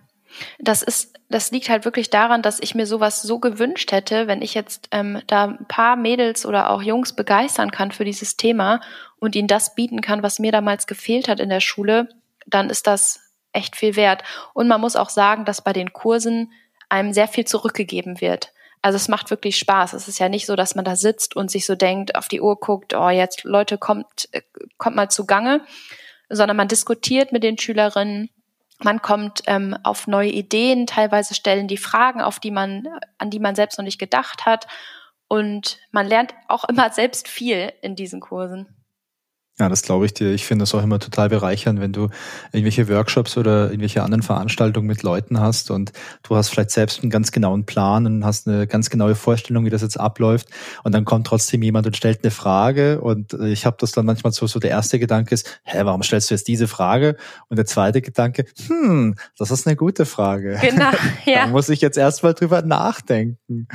[0.58, 4.42] Das ist, das liegt halt wirklich daran, dass ich mir sowas so gewünscht hätte, wenn
[4.42, 8.80] ich jetzt ähm, da ein paar Mädels oder auch Jungs begeistern kann für dieses Thema
[9.18, 12.08] und ihnen das bieten kann, was mir damals gefehlt hat in der Schule,
[12.46, 13.20] dann ist das
[13.52, 14.22] echt viel wert.
[14.54, 16.52] Und man muss auch sagen, dass bei den Kursen
[16.88, 18.52] einem sehr viel zurückgegeben wird.
[18.82, 19.94] Also es macht wirklich Spaß.
[19.94, 22.40] Es ist ja nicht so, dass man da sitzt und sich so denkt, auf die
[22.40, 24.42] Uhr guckt, oh jetzt Leute kommt, äh,
[24.76, 25.62] kommt mal zugange,
[26.28, 28.30] sondern man diskutiert mit den Schülerinnen,
[28.82, 32.86] man kommt ähm, auf neue Ideen, teilweise stellen die Fragen, auf die man,
[33.18, 34.66] an die man selbst noch nicht gedacht hat.
[35.28, 38.66] Und man lernt auch immer selbst viel in diesen Kursen.
[39.58, 40.32] Ja, das glaube ich dir.
[40.32, 42.10] Ich finde das auch immer total bereichernd, wenn du
[42.52, 45.92] irgendwelche Workshops oder irgendwelche anderen Veranstaltungen mit Leuten hast und
[46.24, 49.70] du hast vielleicht selbst einen ganz genauen Plan und hast eine ganz genaue Vorstellung, wie
[49.70, 50.48] das jetzt abläuft
[50.84, 54.32] und dann kommt trotzdem jemand und stellt eine Frage und ich habe das dann manchmal
[54.32, 57.16] so, so der erste Gedanke ist, hä, warum stellst du jetzt diese Frage?
[57.48, 60.58] Und der zweite Gedanke, hm, das ist eine gute Frage.
[60.60, 60.90] Genau,
[61.24, 61.46] ja.
[61.46, 63.68] da muss ich jetzt erstmal drüber nachdenken.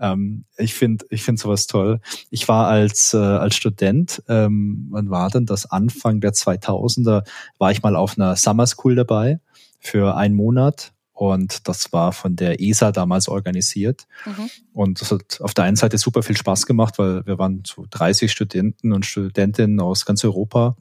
[0.00, 2.00] Ähm, ich finde ich finde sowas toll.
[2.30, 5.70] Ich war als, äh, als Student, ähm, wann war denn das?
[5.70, 7.24] Anfang der 2000er
[7.58, 9.40] war ich mal auf einer Summer School dabei
[9.78, 14.06] für einen Monat und das war von der ESA damals organisiert.
[14.24, 14.50] Mhm.
[14.72, 17.84] Und das hat auf der einen Seite super viel Spaß gemacht, weil wir waren so
[17.90, 20.76] 30 Studenten und Studentinnen aus ganz Europa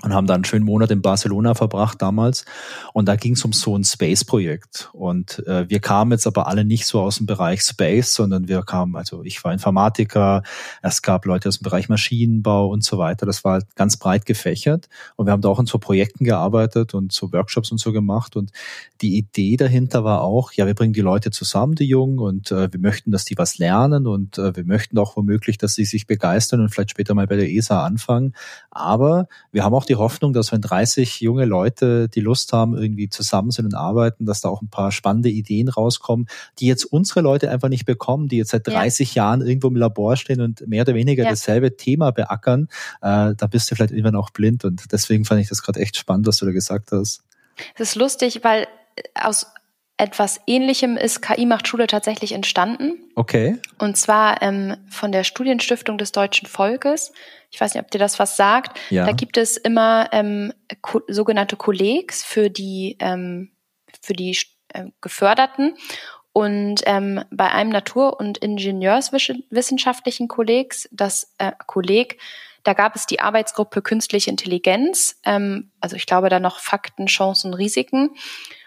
[0.00, 2.44] und haben dann einen schönen Monat in Barcelona verbracht damals.
[2.92, 4.90] Und da ging es um so ein Space-Projekt.
[4.92, 8.62] Und äh, wir kamen jetzt aber alle nicht so aus dem Bereich Space, sondern wir
[8.62, 10.42] kamen, also ich war Informatiker,
[10.82, 13.26] es gab Leute aus dem Bereich Maschinenbau und so weiter.
[13.26, 14.88] Das war halt ganz breit gefächert.
[15.16, 18.34] Und wir haben da auch in so Projekten gearbeitet und so Workshops und so gemacht.
[18.34, 18.50] Und
[19.02, 22.72] die Idee dahinter war auch, ja, wir bringen die Leute zusammen, die Jungen, und äh,
[22.72, 26.06] wir möchten, dass die was lernen und äh, wir möchten auch womöglich, dass sie sich
[26.06, 28.34] begeistern und vielleicht später mal bei der ESA anfangen.
[28.70, 33.08] Aber wir haben auch die Hoffnung, dass wenn 30 junge Leute die Lust haben, irgendwie
[33.08, 36.26] zusammen sind und arbeiten, dass da auch ein paar spannende Ideen rauskommen,
[36.58, 39.24] die jetzt unsere Leute einfach nicht bekommen, die jetzt seit 30 ja.
[39.24, 41.30] Jahren irgendwo im Labor stehen und mehr oder weniger ja.
[41.30, 42.68] dasselbe Thema beackern.
[43.00, 45.96] Äh, da bist du vielleicht irgendwann auch blind und deswegen fand ich das gerade echt
[45.96, 47.22] spannend, was du da gesagt hast.
[47.74, 48.66] Es ist lustig, weil
[49.14, 49.46] aus
[49.96, 52.94] etwas Ähnlichem ist KI macht Schule tatsächlich entstanden.
[53.14, 53.58] Okay.
[53.78, 57.12] Und zwar ähm, von der Studienstiftung des deutschen Volkes.
[57.52, 58.80] Ich weiß nicht, ob dir das was sagt.
[58.90, 59.04] Ja.
[59.04, 63.52] Da gibt es immer ähm, ko sogenannte Kollegs für die ähm,
[64.00, 64.36] für die
[64.68, 65.76] äh, Geförderten.
[66.32, 72.18] Und ähm, bei einem Natur- und Ingenieurswissenschaftlichen Kollegs, das äh, Kolleg,
[72.64, 77.52] da gab es die Arbeitsgruppe Künstliche Intelligenz, ähm, also ich glaube da noch Fakten, Chancen,
[77.52, 78.16] Risiken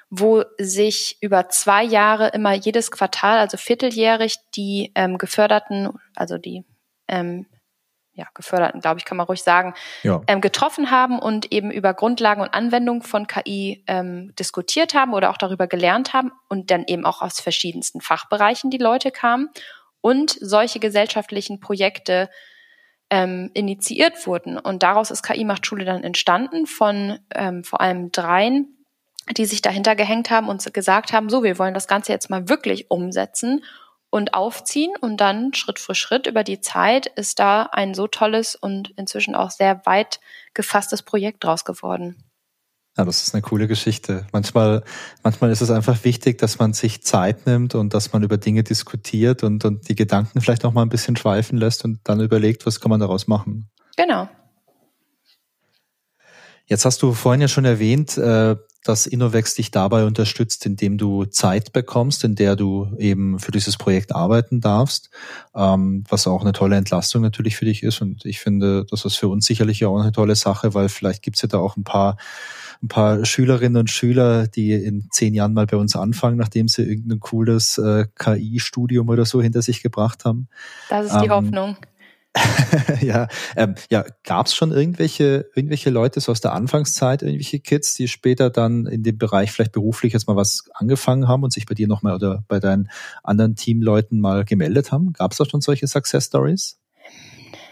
[0.09, 6.63] wo sich über zwei Jahre immer jedes Quartal, also vierteljährig, die ähm, geförderten, also die
[7.07, 7.47] ähm,
[8.15, 9.73] ja, geförderten, glaube ich, kann man ruhig sagen,
[10.03, 10.21] ja.
[10.27, 15.29] ähm, getroffen haben und eben über Grundlagen und Anwendung von KI ähm, diskutiert haben oder
[15.29, 19.49] auch darüber gelernt haben und dann eben auch aus verschiedensten Fachbereichen die Leute kamen
[19.99, 22.29] und solche gesellschaftlichen Projekte
[23.09, 24.57] ähm, initiiert wurden.
[24.57, 28.71] Und daraus ist KI macht Schule dann entstanden von ähm, vor allem dreien
[29.37, 32.47] die sich dahinter gehängt haben und gesagt haben, so, wir wollen das Ganze jetzt mal
[32.47, 33.63] wirklich umsetzen
[34.15, 38.55] und aufziehen und dann Schritt für Schritt über die Zeit ist da ein so tolles
[38.55, 40.21] und inzwischen auch sehr weit
[40.53, 42.23] gefasstes Projekt draus geworden.
[42.97, 44.25] Ja, das ist eine coole Geschichte.
[44.31, 44.85] Manchmal,
[45.21, 48.63] manchmal ist es einfach wichtig, dass man sich Zeit nimmt und dass man über Dinge
[48.63, 52.65] diskutiert und, und die Gedanken vielleicht auch mal ein bisschen schweifen lässt und dann überlegt,
[52.65, 53.69] was kann man daraus machen.
[53.97, 54.29] Genau.
[56.67, 61.25] Jetzt hast du vorhin ja schon erwähnt, äh, dass Innovex dich dabei unterstützt, indem du
[61.25, 65.09] Zeit bekommst, in der du eben für dieses Projekt arbeiten darfst,
[65.55, 68.01] ähm, was auch eine tolle Entlastung natürlich für dich ist.
[68.01, 71.41] Und ich finde, das ist für uns sicherlich auch eine tolle Sache, weil vielleicht gibt's
[71.41, 72.17] ja da auch ein paar
[72.83, 76.83] ein paar Schülerinnen und Schüler, die in zehn Jahren mal bei uns anfangen, nachdem sie
[76.83, 80.47] irgendein cooles äh, KI-Studium oder so hinter sich gebracht haben.
[80.89, 81.77] Das ist die ähm, Hoffnung.
[83.01, 87.93] ja, ähm, ja, gab es schon irgendwelche, irgendwelche Leute so aus der Anfangszeit, irgendwelche Kids,
[87.93, 91.65] die später dann in dem Bereich vielleicht beruflich jetzt mal was angefangen haben und sich
[91.65, 92.89] bei dir nochmal oder bei deinen
[93.23, 95.13] anderen Teamleuten mal gemeldet haben?
[95.13, 96.77] Gab es da schon solche Success Stories?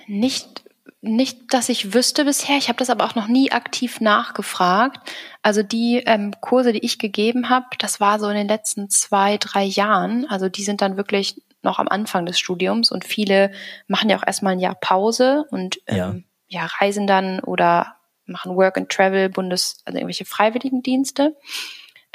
[0.07, 0.63] Nicht,
[1.01, 2.57] nicht, dass ich wüsste bisher.
[2.57, 4.99] Ich habe das aber auch noch nie aktiv nachgefragt.
[5.41, 9.37] Also die ähm, Kurse, die ich gegeben habe, das war so in den letzten zwei,
[9.37, 10.25] drei Jahren.
[10.29, 13.51] Also die sind dann wirklich noch am Anfang des Studiums und viele
[13.87, 16.61] machen ja auch erstmal ein Jahr Pause und ähm, ja.
[16.61, 17.95] ja reisen dann oder
[18.25, 21.35] machen Work and Travel, Bundes, also irgendwelche Freiwilligendienste.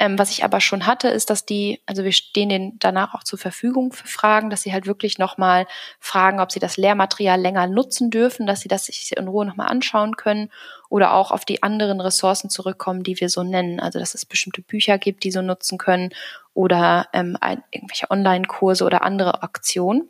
[0.01, 3.23] Ähm, was ich aber schon hatte, ist, dass die, also wir stehen denen danach auch
[3.25, 5.67] zur Verfügung für Fragen, dass sie halt wirklich nochmal
[5.99, 9.67] fragen, ob sie das Lehrmaterial länger nutzen dürfen, dass sie das sich in Ruhe nochmal
[9.67, 10.49] anschauen können
[10.87, 13.81] oder auch auf die anderen Ressourcen zurückkommen, die wir so nennen.
[13.81, 16.11] Also dass es bestimmte Bücher gibt, die so nutzen können
[16.53, 20.07] oder ähm, ein, irgendwelche Online-Kurse oder andere Aktionen.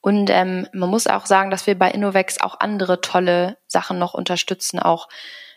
[0.00, 4.14] Und ähm, man muss auch sagen, dass wir bei Innovex auch andere tolle Sachen noch
[4.14, 5.08] unterstützen, auch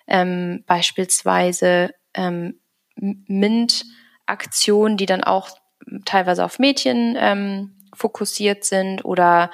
[0.07, 2.59] ähm, beispielsweise ähm,
[2.99, 5.49] MINT-Aktionen, die dann auch
[6.05, 9.49] teilweise auf Mädchen ähm, fokussiert sind oder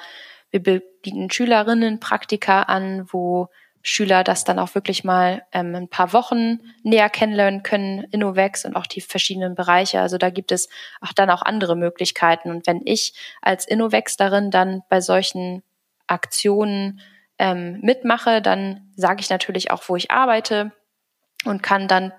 [0.50, 3.48] wir bieten Schülerinnen Praktika an, wo
[3.82, 8.74] Schüler das dann auch wirklich mal ähm, ein paar Wochen näher kennenlernen können, Innovex und
[8.74, 10.00] auch die verschiedenen Bereiche.
[10.00, 10.68] Also da gibt es
[11.00, 12.50] auch dann auch andere Möglichkeiten.
[12.50, 15.62] Und wenn ich als Innovex darin dann bei solchen
[16.08, 17.00] Aktionen
[17.38, 20.72] ähm, mitmache, dann sage ich natürlich auch, wo ich arbeite
[21.44, 22.12] und kann dann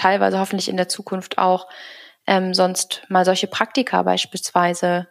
[0.00, 1.68] teilweise hoffentlich in der Zukunft auch
[2.26, 5.08] ähm, sonst mal solche Praktika beispielsweise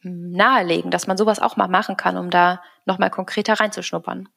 [0.00, 4.28] hm, nahelegen, dass man sowas auch mal machen kann, um da nochmal konkreter reinzuschnuppern.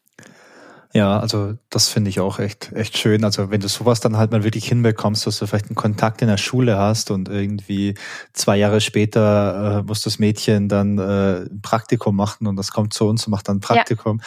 [0.94, 3.24] Ja, also das finde ich auch echt, echt schön.
[3.26, 6.30] Also wenn du sowas dann halt mal wirklich hinbekommst, dass du vielleicht einen Kontakt in
[6.30, 7.96] der Schule hast und irgendwie
[8.32, 12.94] zwei Jahre später äh, muss das Mädchen dann äh, ein Praktikum machen und das kommt
[12.94, 14.20] zu uns und macht dann ein Praktikum.
[14.20, 14.26] Ja.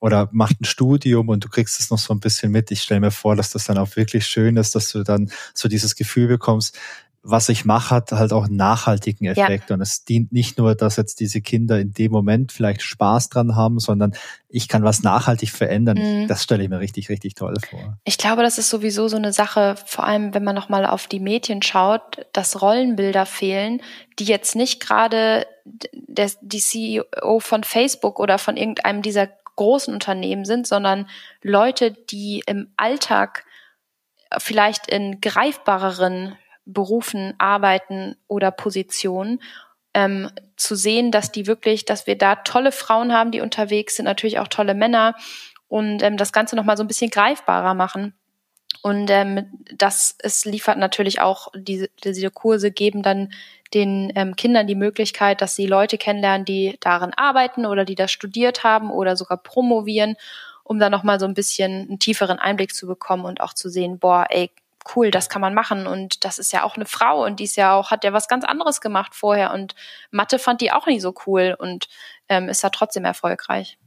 [0.00, 2.70] Oder macht ein Studium und du kriegst es noch so ein bisschen mit.
[2.70, 5.68] Ich stelle mir vor, dass das dann auch wirklich schön ist, dass du dann so
[5.68, 6.76] dieses Gefühl bekommst,
[7.22, 9.68] was ich mache, hat halt auch einen nachhaltigen Effekt.
[9.68, 9.74] Ja.
[9.74, 13.56] Und es dient nicht nur, dass jetzt diese Kinder in dem Moment vielleicht Spaß dran
[13.56, 14.14] haben, sondern
[14.48, 15.98] ich kann was nachhaltig verändern.
[15.98, 16.28] Mhm.
[16.28, 17.98] Das stelle ich mir richtig, richtig toll vor.
[18.04, 21.20] Ich glaube, das ist sowieso so eine Sache, vor allem wenn man nochmal auf die
[21.20, 23.82] Medien schaut, dass Rollenbilder fehlen,
[24.18, 25.46] die jetzt nicht gerade
[25.92, 31.08] der, die CEO von Facebook oder von irgendeinem dieser großen Unternehmen sind, sondern
[31.42, 33.44] Leute, die im Alltag
[34.38, 39.40] vielleicht in greifbareren Berufen arbeiten oder Positionen,
[39.92, 44.04] ähm, zu sehen, dass die wirklich, dass wir da tolle Frauen haben, die unterwegs sind,
[44.04, 45.14] natürlich auch tolle Männer
[45.68, 48.14] und ähm, das Ganze nochmal so ein bisschen greifbarer machen.
[48.82, 53.32] Und ähm, das es liefert natürlich auch diese, diese Kurse geben dann
[53.74, 58.10] den ähm, Kindern die Möglichkeit, dass sie Leute kennenlernen, die darin arbeiten oder die das
[58.10, 60.16] studiert haben oder sogar promovieren,
[60.64, 63.98] um dann nochmal so ein bisschen einen tieferen Einblick zu bekommen und auch zu sehen,
[63.98, 64.50] boah, ey,
[64.94, 65.86] cool, das kann man machen.
[65.86, 68.28] Und das ist ja auch eine Frau und die ist ja auch, hat ja was
[68.28, 69.52] ganz anderes gemacht vorher.
[69.52, 69.74] Und
[70.10, 71.88] Mathe fand die auch nicht so cool und
[72.28, 73.78] ähm, ist da trotzdem erfolgreich.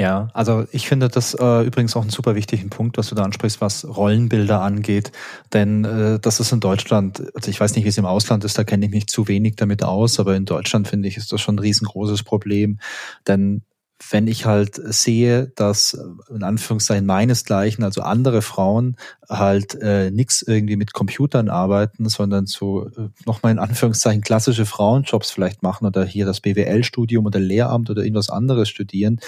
[0.00, 3.24] Ja, also ich finde das äh, übrigens auch einen super wichtigen Punkt, was du da
[3.24, 5.10] ansprichst, was Rollenbilder angeht.
[5.52, 8.56] Denn äh, das ist in Deutschland, also ich weiß nicht, wie es im Ausland ist,
[8.56, 11.40] da kenne ich mich zu wenig damit aus, aber in Deutschland finde ich, ist das
[11.40, 12.78] schon ein riesengroßes Problem.
[13.26, 13.62] Denn
[14.10, 18.96] wenn ich halt sehe, dass äh, in Anführungszeichen meinesgleichen, also andere Frauen
[19.28, 25.32] halt äh, nichts irgendwie mit Computern arbeiten, sondern so äh, nochmal in Anführungszeichen klassische Frauenjobs
[25.32, 29.18] vielleicht machen oder hier das BWL-Studium oder Lehramt oder irgendwas anderes studieren,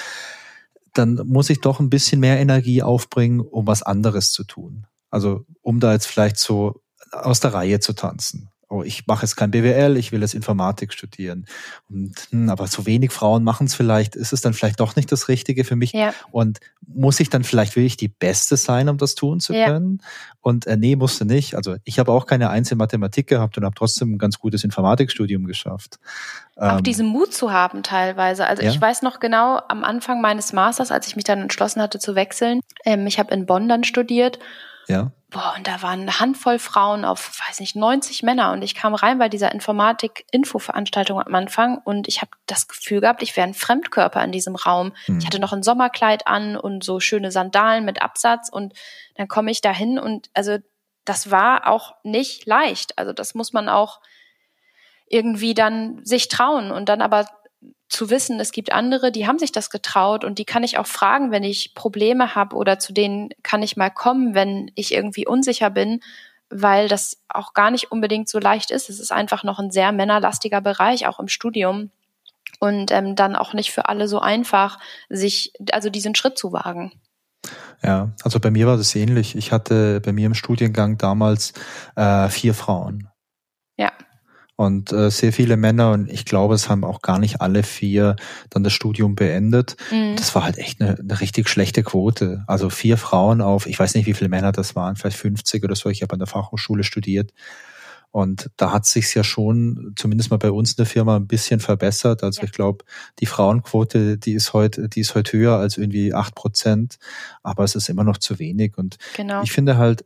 [0.95, 4.87] dann muss ich doch ein bisschen mehr Energie aufbringen, um was anderes zu tun.
[5.11, 6.83] Also um da jetzt vielleicht so
[7.13, 10.93] aus der Reihe zu tanzen oh, ich mache jetzt kein BWL, ich will jetzt Informatik
[10.93, 11.45] studieren.
[11.91, 15.11] Und, hm, aber so wenig Frauen machen es vielleicht, ist es dann vielleicht doch nicht
[15.11, 15.93] das Richtige für mich?
[15.93, 16.15] Ja.
[16.31, 19.99] Und muss ich dann vielleicht wirklich die Beste sein, um das tun zu können?
[20.01, 20.09] Ja.
[20.41, 21.57] Und äh, nee, musste nicht.
[21.57, 25.45] Also ich habe auch keine einzige Mathematik gehabt und habe trotzdem ein ganz gutes Informatikstudium
[25.47, 25.99] geschafft.
[26.55, 28.47] Auch ähm, diesen Mut zu haben teilweise.
[28.47, 28.71] Also ja.
[28.71, 32.15] ich weiß noch genau, am Anfang meines Masters, als ich mich dann entschlossen hatte zu
[32.15, 34.39] wechseln, ähm, ich habe in Bonn dann studiert
[34.91, 35.13] ja.
[35.31, 38.51] Boah, und da waren eine Handvoll Frauen auf, weiß nicht, 90 Männer.
[38.51, 43.23] Und ich kam rein bei dieser Informatik-Info-Veranstaltung am Anfang und ich habe das Gefühl gehabt,
[43.23, 44.93] ich wäre ein Fremdkörper in diesem Raum.
[45.07, 45.19] Mhm.
[45.19, 48.75] Ich hatte noch ein Sommerkleid an und so schöne Sandalen mit Absatz und
[49.15, 50.59] dann komme ich da hin und also
[51.05, 52.99] das war auch nicht leicht.
[52.99, 54.01] Also das muss man auch
[55.07, 57.27] irgendwie dann sich trauen und dann aber
[57.91, 60.87] zu wissen, es gibt andere, die haben sich das getraut und die kann ich auch
[60.87, 65.27] fragen, wenn ich Probleme habe oder zu denen kann ich mal kommen, wenn ich irgendwie
[65.27, 66.01] unsicher bin,
[66.49, 68.91] weil das auch gar nicht unbedingt so leicht ist.
[68.91, 71.91] Es ist einfach noch ein sehr männerlastiger Bereich, auch im Studium.
[72.61, 74.79] Und ähm, dann auch nicht für alle so einfach,
[75.09, 76.93] sich, also diesen Schritt zu wagen.
[77.83, 79.35] Ja, also bei mir war das ähnlich.
[79.35, 81.55] Ich hatte bei mir im Studiengang damals
[81.97, 83.10] äh, vier Frauen.
[84.61, 88.17] Und äh, sehr viele Männer und ich glaube, es haben auch gar nicht alle vier
[88.51, 89.75] dann das Studium beendet.
[89.91, 90.17] Mhm.
[90.17, 92.45] Das war halt echt eine, eine, richtig schlechte Quote.
[92.47, 95.75] Also vier Frauen auf, ich weiß nicht, wie viele Männer das waren, vielleicht 50 oder
[95.75, 95.89] so.
[95.89, 97.33] Ich habe an der Fachhochschule studiert.
[98.11, 101.61] Und da hat sich's ja schon, zumindest mal bei uns in der Firma, ein bisschen
[101.61, 102.23] verbessert.
[102.23, 102.45] Also ja.
[102.45, 102.85] ich glaube,
[103.21, 106.99] die Frauenquote, die ist heute, die ist heute höher als irgendwie acht Prozent,
[107.43, 108.77] aber es ist immer noch zu wenig.
[108.77, 109.43] Und genau.
[109.43, 110.05] ich finde halt,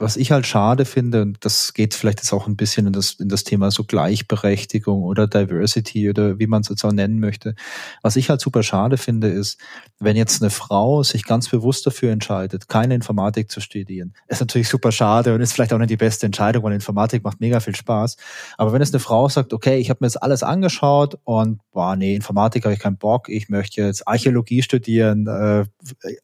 [0.00, 3.12] was ich halt schade finde, und das geht vielleicht jetzt auch ein bisschen in das,
[3.14, 7.54] in das Thema so Gleichberechtigung oder Diversity oder wie man es jetzt auch nennen möchte.
[8.02, 9.60] Was ich halt super schade finde, ist,
[9.98, 14.70] wenn jetzt eine Frau sich ganz bewusst dafür entscheidet, keine Informatik zu studieren, ist natürlich
[14.70, 17.76] super schade und ist vielleicht auch nicht die beste Entscheidung, weil Informatik macht mega viel
[17.76, 18.16] Spaß.
[18.56, 21.94] Aber wenn es eine Frau sagt, okay, ich habe mir jetzt alles angeschaut und boah,
[21.94, 25.66] nee, Informatik habe ich keinen Bock, ich möchte jetzt Archäologie studieren, äh,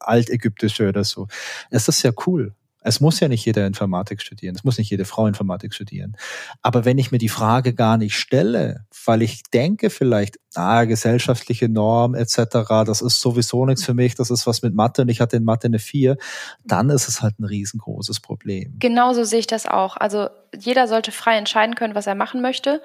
[0.01, 1.29] altägyptische oder so,
[1.71, 2.55] ist das sehr cool.
[2.87, 6.17] Es muss ja nicht jeder Informatik studieren, es muss nicht jede Frau Informatik studieren.
[6.63, 11.69] Aber wenn ich mir die Frage gar nicht stelle, weil ich denke vielleicht, ah, gesellschaftliche
[11.69, 12.37] Norm etc.,
[12.87, 15.45] das ist sowieso nichts für mich, das ist was mit Mathe und ich hatte in
[15.45, 16.17] Mathe eine 4,
[16.65, 18.77] dann ist es halt ein riesengroßes Problem.
[18.79, 19.97] Genauso sehe ich das auch.
[19.97, 22.81] Also jeder sollte frei entscheiden können, was er machen möchte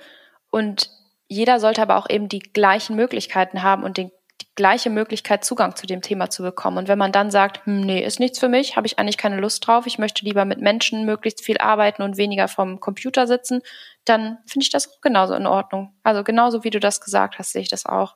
[0.50, 0.90] und
[1.28, 4.12] jeder sollte aber auch eben die gleichen Möglichkeiten haben und den
[4.56, 6.78] gleiche Möglichkeit, Zugang zu dem Thema zu bekommen.
[6.78, 9.38] Und wenn man dann sagt, hm, nee, ist nichts für mich, habe ich eigentlich keine
[9.38, 13.62] Lust drauf, ich möchte lieber mit Menschen möglichst viel arbeiten und weniger vom Computer sitzen,
[14.06, 15.94] dann finde ich das auch genauso in Ordnung.
[16.04, 18.16] Also genauso wie du das gesagt hast, sehe ich das auch.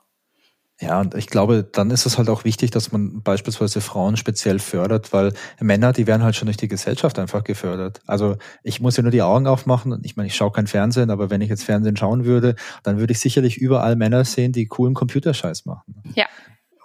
[0.78, 4.58] Ja, und ich glaube, dann ist es halt auch wichtig, dass man beispielsweise Frauen speziell
[4.58, 8.02] fördert, weil Männer, die werden halt schon durch die Gesellschaft einfach gefördert.
[8.06, 11.08] Also ich muss ja nur die Augen aufmachen und ich meine, ich schaue kein Fernsehen,
[11.08, 14.66] aber wenn ich jetzt Fernsehen schauen würde, dann würde ich sicherlich überall Männer sehen, die
[14.66, 15.94] coolen Computerscheiß machen.
[16.14, 16.26] Ja.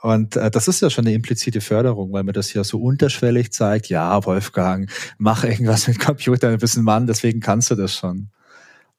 [0.01, 3.51] Und äh, das ist ja schon eine implizite Förderung, weil man das ja so unterschwellig
[3.51, 7.93] zeigt, ja, Wolfgang, mach irgendwas mit Computern, du bist ein Mann, deswegen kannst du das
[7.93, 8.29] schon.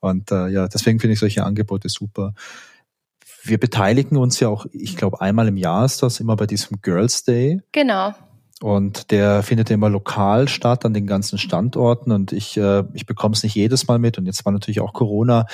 [0.01, 2.35] Und äh, ja, deswegen finde ich solche Angebote super.
[3.43, 6.81] Wir beteiligen uns ja auch, ich glaube, einmal im Jahr ist das immer bei diesem
[6.81, 7.61] Girls Day.
[7.73, 8.15] Genau.
[8.63, 13.07] Und der findet ja immer lokal statt an den ganzen Standorten und ich, äh, ich
[13.07, 15.47] bekomme es nicht jedes Mal mit und jetzt war natürlich auch Corona.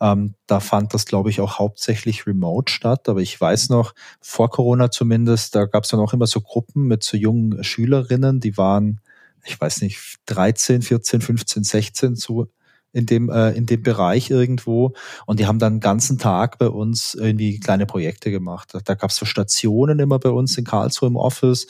[0.00, 3.10] Ähm, da fand das, glaube ich, auch hauptsächlich remote statt.
[3.10, 6.86] Aber ich weiß noch, vor Corona zumindest, da gab es dann auch immer so Gruppen
[6.86, 9.00] mit so jungen Schülerinnen, die waren,
[9.44, 12.46] ich weiß nicht, 13, 14, 15, 16 so
[12.94, 14.94] in dem, äh, in dem Bereich irgendwo.
[15.26, 18.70] Und die haben dann den ganzen Tag bei uns irgendwie kleine Projekte gemacht.
[18.72, 21.66] Da, da gab es so Stationen immer bei uns in Karlsruhe im Office.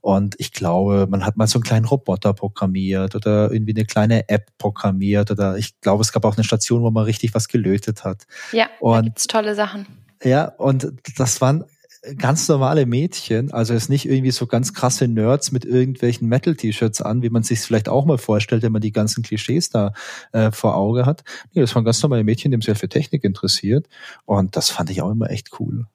[0.00, 4.28] Und ich glaube, man hat mal so einen kleinen Roboter programmiert oder irgendwie eine kleine
[4.28, 5.30] App programmiert.
[5.32, 8.26] Oder ich glaube, es gab auch eine Station, wo man richtig was gelötet hat.
[8.52, 9.86] Ja, und, tolle Sachen.
[10.22, 11.64] Ja, und das waren
[12.16, 17.22] ganz normale Mädchen, also jetzt nicht irgendwie so ganz krasse Nerds mit irgendwelchen Metal-T-Shirts an,
[17.22, 19.92] wie man sich vielleicht auch mal vorstellt, wenn man die ganzen Klischees da
[20.32, 21.24] äh, vor Auge hat.
[21.52, 23.88] Nee, das waren ganz normale Mädchen, die haben sich für Technik interessiert
[24.24, 25.86] und das fand ich auch immer echt cool.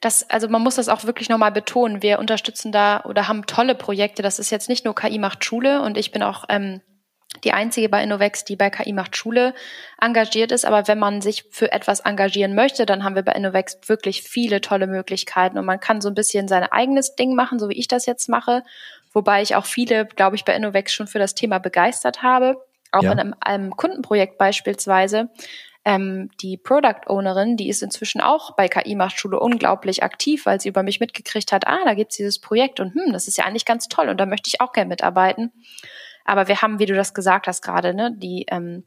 [0.00, 2.02] Das, also man muss das auch wirklich nochmal betonen.
[2.02, 4.22] Wir unterstützen da oder haben tolle Projekte.
[4.22, 6.80] Das ist jetzt nicht nur KI macht Schule und ich bin auch ähm,
[7.44, 9.54] die einzige bei Innovex, die bei KI macht Schule
[10.00, 10.64] engagiert ist.
[10.64, 14.60] Aber wenn man sich für etwas engagieren möchte, dann haben wir bei Innovex wirklich viele
[14.60, 15.58] tolle Möglichkeiten.
[15.58, 18.28] Und man kann so ein bisschen sein eigenes Ding machen, so wie ich das jetzt
[18.28, 18.62] mache.
[19.12, 22.56] Wobei ich auch viele, glaube ich, bei Innovex schon für das Thema begeistert habe.
[22.90, 23.12] Auch ja.
[23.12, 25.28] in einem, einem Kundenprojekt beispielsweise.
[25.84, 30.58] Ähm, die Product Ownerin, die ist inzwischen auch bei KI macht Schule unglaublich aktiv, weil
[30.58, 33.44] sie über mich mitgekriegt hat, ah, da gibt's dieses Projekt und hm, das ist ja
[33.44, 35.52] eigentlich ganz toll und da möchte ich auch gerne mitarbeiten.
[36.24, 38.84] Aber wir haben, wie du das gesagt hast gerade, ne, die ähm,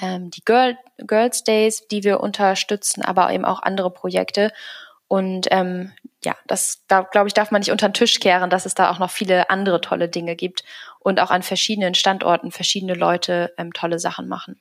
[0.00, 4.52] ähm, die Girl, Girls Days, die wir unterstützen, aber eben auch andere Projekte.
[5.08, 5.92] Und ähm,
[6.24, 8.90] ja, das da glaube ich, darf man nicht unter den Tisch kehren, dass es da
[8.90, 10.64] auch noch viele andere tolle Dinge gibt
[11.00, 14.60] und auch an verschiedenen Standorten verschiedene Leute ähm, tolle Sachen machen.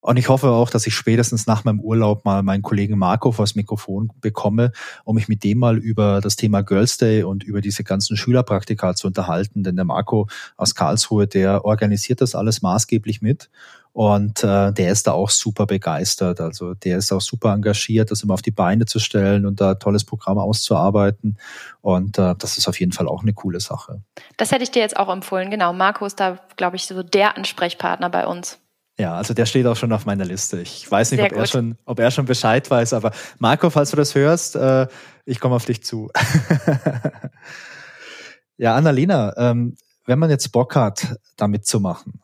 [0.00, 3.54] Und ich hoffe auch, dass ich spätestens nach meinem Urlaub mal meinen Kollegen Marco vors
[3.54, 4.72] Mikrofon bekomme,
[5.04, 8.94] um mich mit dem mal über das Thema Girls Day und über diese ganzen Schülerpraktika
[8.94, 9.62] zu unterhalten.
[9.62, 13.50] Denn der Marco aus Karlsruhe, der organisiert das alles maßgeblich mit.
[13.92, 16.40] Und äh, der ist da auch super begeistert.
[16.40, 19.74] Also der ist auch super engagiert, das immer auf die Beine zu stellen und da
[19.74, 21.36] tolles Programm auszuarbeiten.
[21.80, 24.00] Und äh, das ist auf jeden Fall auch eine coole Sache.
[24.36, 25.50] Das hätte ich dir jetzt auch empfohlen.
[25.50, 28.58] Genau, Marco ist da, glaube ich, so der Ansprechpartner bei uns.
[29.00, 30.60] Ja, also der steht auch schon auf meiner Liste.
[30.60, 33.96] Ich weiß nicht, ob er, schon, ob er schon Bescheid weiß, aber Marco, falls du
[33.96, 34.88] das hörst, äh,
[35.24, 36.10] ich komme auf dich zu.
[38.58, 39.74] ja, Annalena, ähm,
[40.04, 42.20] wenn man jetzt Bock hat, da mitzumachen,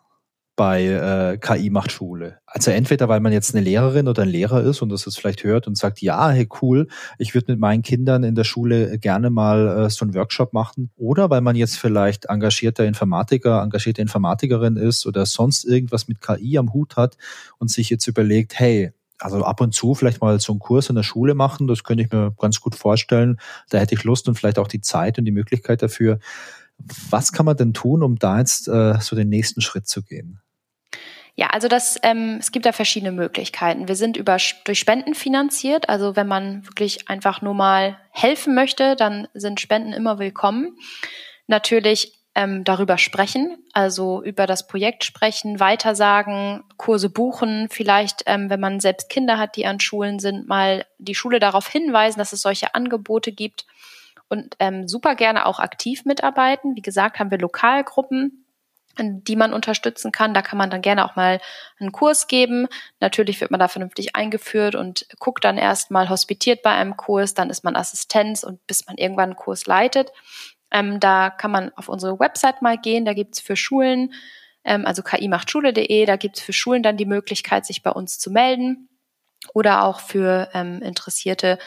[0.57, 2.39] bei äh, KI macht Schule.
[2.47, 5.45] Also entweder weil man jetzt eine Lehrerin oder ein Lehrer ist und das es vielleicht
[5.45, 6.89] hört und sagt, ja, hey cool,
[7.19, 10.91] ich würde mit meinen Kindern in der Schule gerne mal äh, so einen Workshop machen.
[10.97, 16.57] Oder weil man jetzt vielleicht engagierter Informatiker, engagierte Informatikerin ist oder sonst irgendwas mit KI
[16.57, 17.19] am Hut hat
[17.59, 20.97] und sich jetzt überlegt, hey, also ab und zu vielleicht mal so einen Kurs in
[20.97, 23.39] der Schule machen, das könnte ich mir ganz gut vorstellen.
[23.69, 26.19] Da hätte ich Lust und vielleicht auch die Zeit und die Möglichkeit dafür.
[27.11, 30.41] Was kann man denn tun, um da jetzt äh, so den nächsten Schritt zu gehen?
[31.39, 33.89] Ja, also das, ähm, es gibt da verschiedene Möglichkeiten.
[33.89, 35.91] Wir sind über durch Spenden finanziert.
[35.91, 40.79] Also wenn man wirklich einfach nur mal helfen möchte, dann sind Spenden immer willkommen.
[41.47, 48.61] Natürlich ähm, darüber sprechen, also über das Projekt sprechen, weitersagen, Kurse buchen, vielleicht, ähm, wenn
[48.61, 52.41] man selbst Kinder hat, die an Schulen sind, mal die Schule darauf hinweisen, dass es
[52.41, 53.67] solche Angebote gibt
[54.29, 56.77] und ähm, super gerne auch aktiv mitarbeiten.
[56.77, 58.46] Wie gesagt, haben wir Lokalgruppen,
[58.99, 60.35] die man unterstützen kann.
[60.35, 61.41] Da kann man dann gerne auch mal
[61.79, 62.69] einen Kurs geben.
[63.01, 67.51] Natürlich wird man da vernünftig eingeführt und guckt dann erstmal hospitiert bei einem Kurs, dann
[67.51, 70.13] ist man Assistenz und bis man irgendwann einen Kurs leitet.
[70.71, 74.13] Ähm, da kann man auf unsere Website mal gehen, da gibt's für Schulen,
[74.65, 78.89] ähm, also kimachtschule.de, da gibt's für Schulen dann die Möglichkeit, sich bei uns zu melden
[79.55, 81.59] oder auch für ähm, Interessierte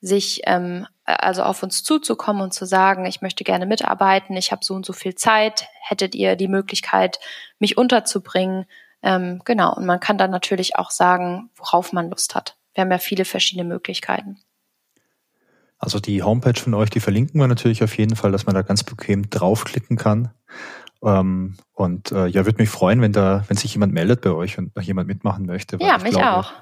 [0.00, 4.64] sich ähm, also auf uns zuzukommen und zu sagen, ich möchte gerne mitarbeiten, ich habe
[4.64, 7.18] so und so viel Zeit, hättet ihr die Möglichkeit,
[7.58, 8.66] mich unterzubringen?
[9.02, 12.56] Ähm, genau, und man kann dann natürlich auch sagen, worauf man Lust hat.
[12.74, 14.38] Wir haben ja viele verschiedene Möglichkeiten.
[15.78, 18.62] Also die Homepage von euch, die verlinken wir natürlich auf jeden Fall, dass man da
[18.62, 20.30] ganz bequem draufklicken kann.
[21.02, 24.58] Ähm, und äh, ja, würde mich freuen, wenn da, wenn sich jemand meldet bei euch
[24.58, 25.78] und noch jemand mitmachen möchte.
[25.80, 26.52] Ja, mich glaube, auch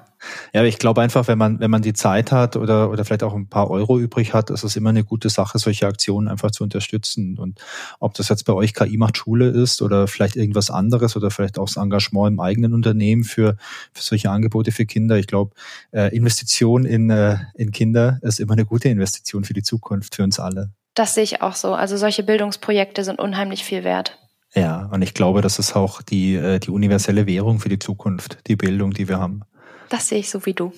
[0.53, 3.33] Ja, ich glaube einfach, wenn man, wenn man die Zeit hat oder, oder vielleicht auch
[3.33, 6.63] ein paar Euro übrig hat, ist es immer eine gute Sache, solche Aktionen einfach zu
[6.63, 7.37] unterstützen.
[7.37, 7.59] Und
[7.99, 11.59] ob das jetzt bei euch KI macht Schule ist oder vielleicht irgendwas anderes oder vielleicht
[11.59, 13.57] auch das Engagement im eigenen Unternehmen für,
[13.93, 15.17] für solche Angebote für Kinder.
[15.17, 15.53] Ich glaube,
[15.91, 20.23] äh, Investition in, äh, in Kinder ist immer eine gute Investition für die Zukunft, für
[20.23, 20.71] uns alle.
[20.95, 21.75] Das sehe ich auch so.
[21.75, 24.17] Also solche Bildungsprojekte sind unheimlich viel wert.
[24.55, 28.39] Ja, und ich glaube, das ist auch die, äh, die universelle Währung für die Zukunft,
[28.47, 29.43] die Bildung, die wir haben.
[29.89, 30.73] Das sehe ich so wie du.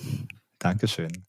[0.58, 1.26] Dankeschön.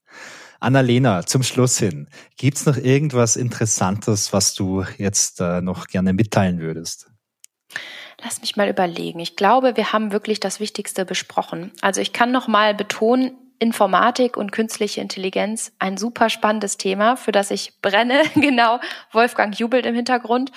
[0.59, 2.07] Annalena, zum Schluss hin,
[2.37, 7.09] gibt's noch irgendwas Interessantes, was du jetzt äh, noch gerne mitteilen würdest?
[8.23, 9.19] Lass mich mal überlegen.
[9.19, 11.71] Ich glaube, wir haben wirklich das Wichtigste besprochen.
[11.81, 17.31] Also ich kann noch mal betonen, Informatik und künstliche Intelligenz, ein super spannendes Thema, für
[17.31, 18.21] das ich brenne.
[18.35, 18.79] genau,
[19.11, 20.51] Wolfgang jubelt im Hintergrund.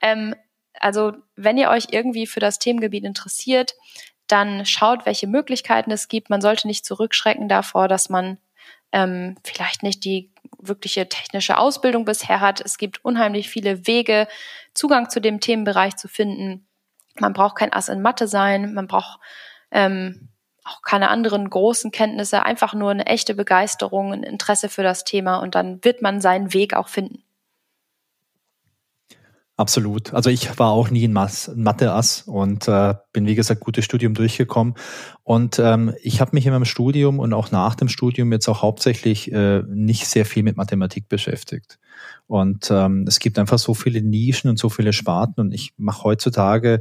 [0.00, 0.34] Ähm,
[0.78, 3.74] also wenn ihr euch irgendwie für das Themengebiet interessiert,
[4.32, 6.30] dann schaut, welche Möglichkeiten es gibt.
[6.30, 8.38] Man sollte nicht zurückschrecken davor, dass man
[8.92, 12.60] ähm, vielleicht nicht die wirkliche technische Ausbildung bisher hat.
[12.60, 14.28] Es gibt unheimlich viele Wege,
[14.74, 16.66] Zugang zu dem Themenbereich zu finden.
[17.18, 19.20] Man braucht kein Ass in Mathe sein, man braucht
[19.70, 20.28] ähm,
[20.64, 25.38] auch keine anderen großen Kenntnisse, einfach nur eine echte Begeisterung, ein Interesse für das Thema
[25.38, 27.22] und dann wird man seinen Weg auch finden.
[29.60, 30.14] Absolut.
[30.14, 34.72] Also ich war auch nie ein Mathe-Ass und äh, bin, wie gesagt, gutes Studium durchgekommen.
[35.22, 38.62] Und ähm, ich habe mich in meinem Studium und auch nach dem Studium jetzt auch
[38.62, 41.78] hauptsächlich äh, nicht sehr viel mit Mathematik beschäftigt.
[42.26, 46.04] Und ähm, es gibt einfach so viele Nischen und so viele Sparten und ich mache
[46.04, 46.80] heutzutage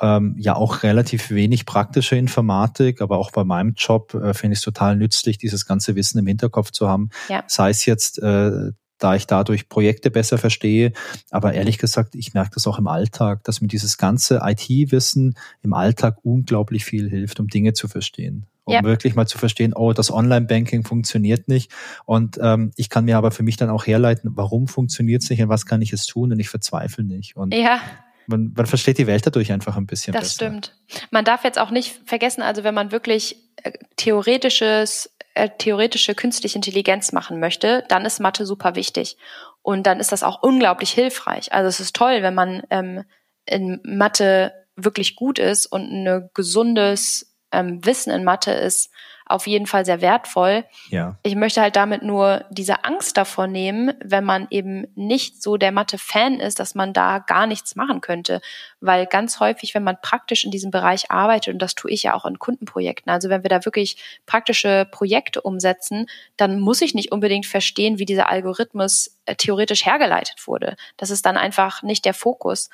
[0.00, 4.58] ähm, ja auch relativ wenig praktische Informatik, aber auch bei meinem Job äh, finde ich
[4.58, 7.10] es total nützlich, dieses ganze Wissen im Hinterkopf zu haben.
[7.28, 7.44] Ja.
[7.46, 10.92] Sei es jetzt äh, da ich dadurch Projekte besser verstehe.
[11.30, 15.72] Aber ehrlich gesagt, ich merke das auch im Alltag, dass mir dieses ganze IT-Wissen im
[15.72, 18.46] Alltag unglaublich viel hilft, um Dinge zu verstehen.
[18.64, 18.82] Um ja.
[18.82, 21.72] wirklich mal zu verstehen, oh, das Online-Banking funktioniert nicht.
[22.04, 25.40] Und ähm, ich kann mir aber für mich dann auch herleiten, warum funktioniert es nicht
[25.40, 27.34] und was kann ich es tun und ich verzweifle nicht.
[27.34, 27.80] Und ja.
[28.26, 30.50] Man, man versteht die Welt dadurch einfach ein bisschen das besser.
[30.50, 31.08] Das stimmt.
[31.10, 36.56] Man darf jetzt auch nicht vergessen, also wenn man wirklich äh, theoretisches äh, theoretische künstliche
[36.56, 39.16] Intelligenz machen möchte, dann ist Mathe super wichtig.
[39.62, 41.52] Und dann ist das auch unglaublich hilfreich.
[41.52, 43.04] Also es ist toll, wenn man ähm,
[43.46, 48.90] in Mathe wirklich gut ist und ein gesundes ähm, Wissen in Mathe ist
[49.28, 50.64] auf jeden Fall sehr wertvoll.
[50.88, 51.16] Ja.
[51.22, 55.72] Ich möchte halt damit nur diese Angst davor nehmen, wenn man eben nicht so der
[55.72, 58.40] Mathe-Fan ist, dass man da gar nichts machen könnte.
[58.80, 62.14] Weil ganz häufig, wenn man praktisch in diesem Bereich arbeitet, und das tue ich ja
[62.14, 66.06] auch in Kundenprojekten, also wenn wir da wirklich praktische Projekte umsetzen,
[66.36, 70.76] dann muss ich nicht unbedingt verstehen, wie dieser Algorithmus äh, theoretisch hergeleitet wurde.
[70.96, 72.70] Das ist dann einfach nicht der Fokus.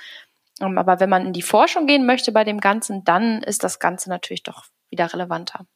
[0.60, 3.78] Ähm, aber wenn man in die Forschung gehen möchte bei dem Ganzen, dann ist das
[3.78, 5.66] Ganze natürlich doch wieder relevanter.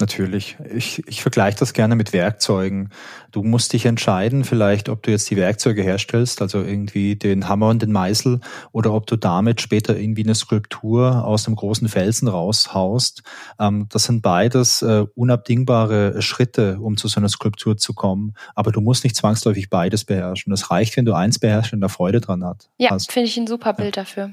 [0.00, 0.56] Natürlich.
[0.72, 2.88] Ich, ich vergleiche das gerne mit Werkzeugen.
[3.30, 7.68] Du musst dich entscheiden, vielleicht, ob du jetzt die Werkzeuge herstellst, also irgendwie den Hammer
[7.68, 8.40] und den Meißel,
[8.72, 13.22] oder ob du damit später irgendwie eine Skulptur aus einem großen Felsen raushaust.
[13.60, 18.34] Ähm, das sind beides äh, unabdingbare Schritte, um zu so einer Skulptur zu kommen.
[18.54, 20.54] Aber du musst nicht zwangsläufig beides beherrschen.
[20.54, 22.70] Es reicht, wenn du eins beherrschst und da Freude dran hat.
[22.78, 24.02] Ja, finde ich ein super Bild ja.
[24.02, 24.32] dafür.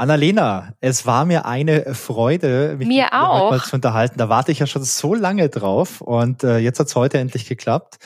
[0.00, 3.50] Annalena, es war mir eine Freude, mich mir auch.
[3.50, 4.16] mal zu unterhalten.
[4.16, 7.98] Da warte ich ja schon so lange drauf und äh, jetzt hat's heute endlich geklappt.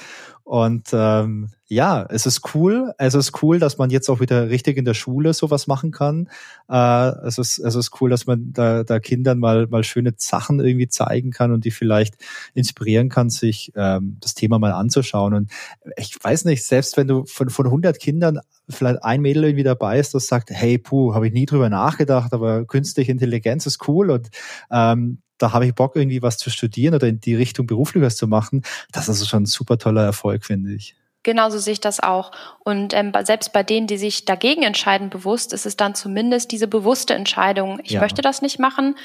[0.44, 2.92] Und ähm, ja, es ist cool.
[2.98, 6.28] Es ist cool, dass man jetzt auch wieder richtig in der Schule sowas machen kann.
[6.68, 10.60] Äh, es, ist, es ist cool, dass man da, da Kindern mal, mal schöne Sachen
[10.60, 12.16] irgendwie zeigen kann und die vielleicht
[12.52, 15.32] inspirieren kann, sich ähm, das Thema mal anzuschauen.
[15.32, 15.50] Und
[15.96, 19.98] ich weiß nicht, selbst wenn du von, von 100 Kindern vielleicht ein Mädel irgendwie dabei
[19.98, 24.10] ist, das sagt, hey, puh, habe ich nie drüber nachgedacht, aber künstliche Intelligenz ist cool
[24.10, 24.28] und
[24.70, 28.16] ähm, da habe ich Bock, irgendwie was zu studieren oder in die Richtung beruflich was
[28.16, 28.62] zu machen.
[28.92, 30.96] Das ist schon ein super toller Erfolg, finde ich.
[31.22, 32.32] Genauso sehe ich das auch.
[32.64, 36.68] Und ähm, selbst bei denen, die sich dagegen entscheiden, bewusst, ist es dann zumindest diese
[36.68, 38.00] bewusste Entscheidung, ich ja.
[38.00, 38.96] möchte das nicht machen.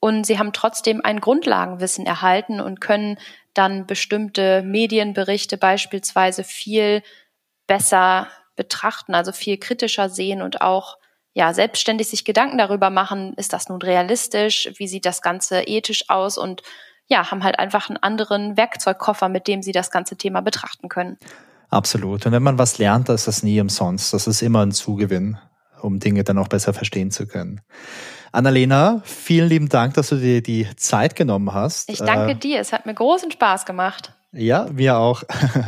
[0.00, 3.18] Und sie haben trotzdem ein Grundlagenwissen erhalten und können
[3.54, 7.02] dann bestimmte Medienberichte beispielsweise viel
[7.66, 10.97] besser betrachten, also viel kritischer sehen und auch
[11.38, 16.10] ja, selbstständig sich Gedanken darüber machen, ist das nun realistisch, wie sieht das Ganze ethisch
[16.10, 16.62] aus und
[17.06, 21.16] ja, haben halt einfach einen anderen Werkzeugkoffer, mit dem sie das ganze Thema betrachten können.
[21.70, 22.26] Absolut.
[22.26, 24.12] Und wenn man was lernt, ist das nie umsonst.
[24.12, 25.38] Das ist immer ein Zugewinn,
[25.80, 27.60] um Dinge dann auch besser verstehen zu können.
[28.32, 31.88] Annalena, vielen lieben Dank, dass du dir die Zeit genommen hast.
[31.88, 32.58] Ich danke äh, dir.
[32.58, 34.12] Es hat mir großen Spaß gemacht.
[34.32, 35.22] Ja, wir auch.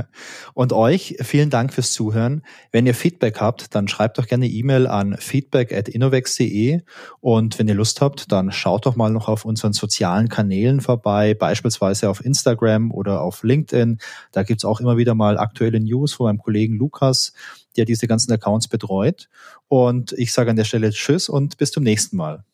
[0.55, 2.43] Und euch vielen Dank fürs Zuhören.
[2.73, 6.83] Wenn ihr Feedback habt, dann schreibt doch gerne E-Mail an feedback@innovex.de
[7.21, 11.33] und wenn ihr Lust habt, dann schaut doch mal noch auf unseren sozialen Kanälen vorbei,
[11.33, 13.99] beispielsweise auf Instagram oder auf LinkedIn.
[14.33, 17.33] Da gibt's auch immer wieder mal aktuelle News von meinem Kollegen Lukas,
[17.79, 19.31] der diese ganzen Accounts betreut.
[19.69, 22.45] Und ich sage an der Stelle Tschüss und bis zum nächsten Mal.